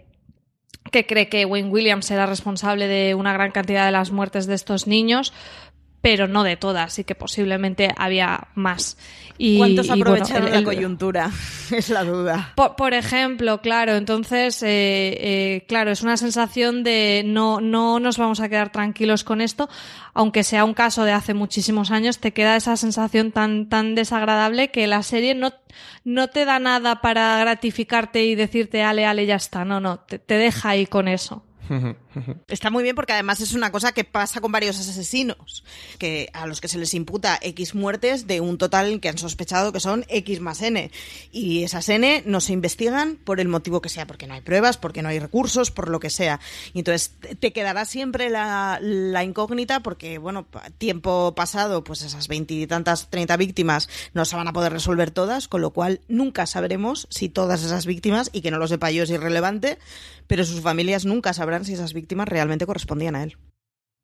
[0.90, 4.54] que cree que Wayne Williams era responsable de una gran cantidad de las muertes de
[4.54, 5.32] estos niños,
[6.00, 8.96] pero no de todas, y que posiblemente había más.
[9.36, 11.30] Y, ¿Cuántos aprovecharon la coyuntura?
[11.70, 12.52] es la duda.
[12.56, 18.40] Por, ejemplo, claro, entonces, eh, eh, claro, es una sensación de no, no nos vamos
[18.40, 19.68] a quedar tranquilos con esto,
[20.14, 24.70] aunque sea un caso de hace muchísimos años, te queda esa sensación tan, tan desagradable
[24.70, 25.52] que la serie no,
[26.04, 29.64] no te da nada para gratificarte y decirte, ale, ale, ya está.
[29.64, 31.44] No, no, te deja ahí con eso.
[32.48, 35.64] Está muy bien porque además es una cosa que pasa con varios asesinos,
[35.98, 39.72] que a los que se les imputa X muertes de un total que han sospechado
[39.72, 40.90] que son X más N.
[41.32, 44.76] Y esas N no se investigan por el motivo que sea, porque no hay pruebas,
[44.76, 46.40] porque no hay recursos, por lo que sea.
[46.72, 48.80] Y entonces te quedará siempre la,
[49.24, 50.46] incógnita porque, bueno,
[50.78, 55.60] tiempo pasado, pues esas veintitantas, treinta víctimas no se van a poder resolver todas, con
[55.60, 59.10] lo cual nunca sabremos si todas esas víctimas, y que no lo sepa yo es
[59.10, 59.78] irrelevante,
[60.30, 63.36] pero sus familias nunca sabrán si esas víctimas realmente correspondían a él.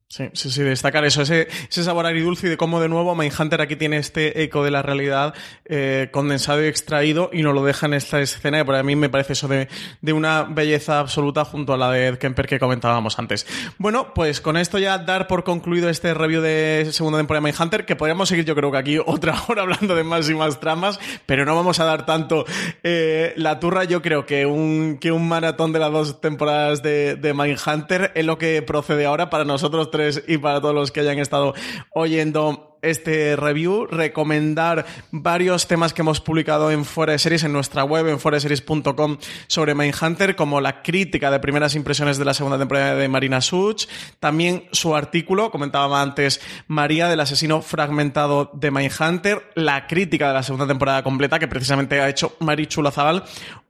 [0.09, 3.61] Sí, sí, sí, destacar eso, ese, ese sabor agridulce y de cómo de nuevo Mindhunter
[3.61, 5.35] aquí tiene este eco de la realidad
[5.65, 9.09] eh, condensado y extraído y nos lo deja en esta escena que para mí me
[9.09, 9.67] parece eso de,
[10.01, 13.49] de una belleza absoluta junto a la de Ed Kemper que comentábamos antes.
[13.79, 17.85] Bueno, pues con esto ya dar por concluido este review de segunda temporada de Mindhunter,
[17.85, 21.01] que podríamos seguir yo creo que aquí otra hora hablando de más y más tramas,
[21.27, 22.45] pero no vamos a dar tanto
[22.85, 27.17] eh, la turra, yo creo que un, que un maratón de las dos temporadas de,
[27.17, 29.91] de Mindhunter es lo que procede ahora para nosotros
[30.27, 31.55] y para todos los que hayan estado
[31.95, 37.85] oyendo este review, recomendar varios temas que hemos publicado en Fuera de Series, en nuestra
[37.85, 42.95] web, en foreseries.com, sobre Mindhunter, como la crítica de primeras impresiones de la segunda temporada
[42.95, 43.87] de Marina Such,
[44.21, 50.43] también su artículo, comentaba antes María, del asesino fragmentado de Mindhunter, la crítica de la
[50.43, 53.25] segunda temporada completa, que precisamente ha hecho Marichu Lazabal,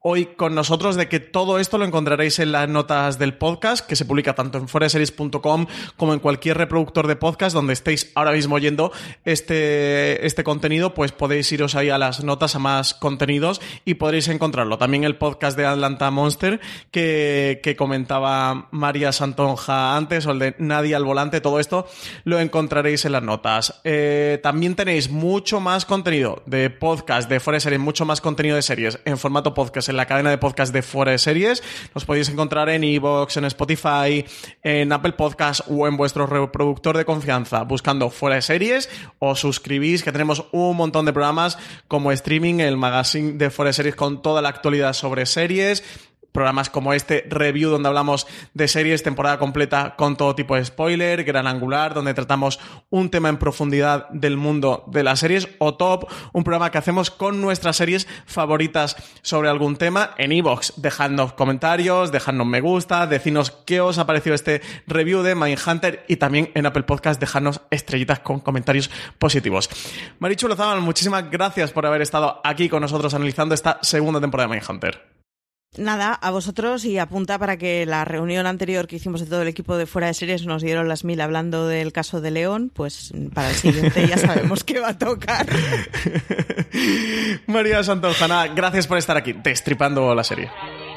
[0.08, 3.96] hoy con nosotros de que todo esto lo encontraréis en las notas del podcast, que
[3.96, 5.66] se publica tanto en foreseries.com
[5.96, 8.92] como en cualquier reproductor de podcast donde estéis ahora mismo oyendo
[9.24, 14.28] este, este contenido, pues podéis iros ahí a las notas, a más contenidos y podréis
[14.28, 14.78] encontrarlo.
[14.78, 16.60] También el podcast de Atlanta Monster
[16.90, 21.86] que, que comentaba María Santonja antes, o el de Nadie al Volante, todo esto
[22.24, 23.80] lo encontraréis en las notas.
[23.84, 28.62] Eh, también tenéis mucho más contenido de podcast, de Fuera Series, mucho más contenido de
[28.62, 31.62] series en formato podcast en la cadena de podcast de Fuera de Series.
[31.94, 34.24] Los podéis encontrar en Evox, en Spotify,
[34.62, 38.85] en Apple Podcast o en vuestro reproductor de confianza buscando Fuera de Series
[39.18, 41.58] o suscribís que tenemos un montón de programas
[41.88, 45.82] como streaming, el magazine de Fuera de Series con toda la actualidad sobre series
[46.32, 51.24] programas como este review donde hablamos de series, temporada completa con todo tipo de spoiler,
[51.24, 56.08] gran angular, donde tratamos un tema en profundidad del mundo de las series, o top,
[56.32, 60.74] un programa que hacemos con nuestras series favoritas sobre algún tema en iVoox.
[60.76, 66.16] Dejadnos comentarios, dejadnos me gusta, decidnos qué os ha parecido este review de Mindhunter y
[66.16, 69.70] también en Apple Podcast dejadnos estrellitas con comentarios positivos.
[70.18, 74.56] Marichu Lozano, muchísimas gracias por haber estado aquí con nosotros analizando esta segunda temporada de
[74.56, 75.15] Mindhunter.
[75.78, 79.48] Nada, a vosotros y apunta para que la reunión anterior que hicimos de todo el
[79.48, 83.12] equipo de fuera de series nos dieron las mil hablando del caso de León, pues
[83.34, 85.46] para el siguiente ya sabemos qué va a tocar.
[87.46, 90.50] María Santojana, gracias por estar aquí, destripando la serie.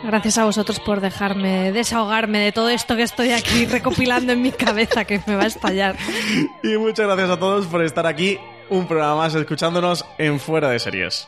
[0.03, 4.51] Gracias a vosotros por dejarme desahogarme de todo esto que estoy aquí recopilando en mi
[4.51, 5.95] cabeza que me va a estallar.
[6.64, 8.39] Y muchas gracias a todos por estar aquí,
[8.69, 11.27] un programa más escuchándonos en Fuera de Series.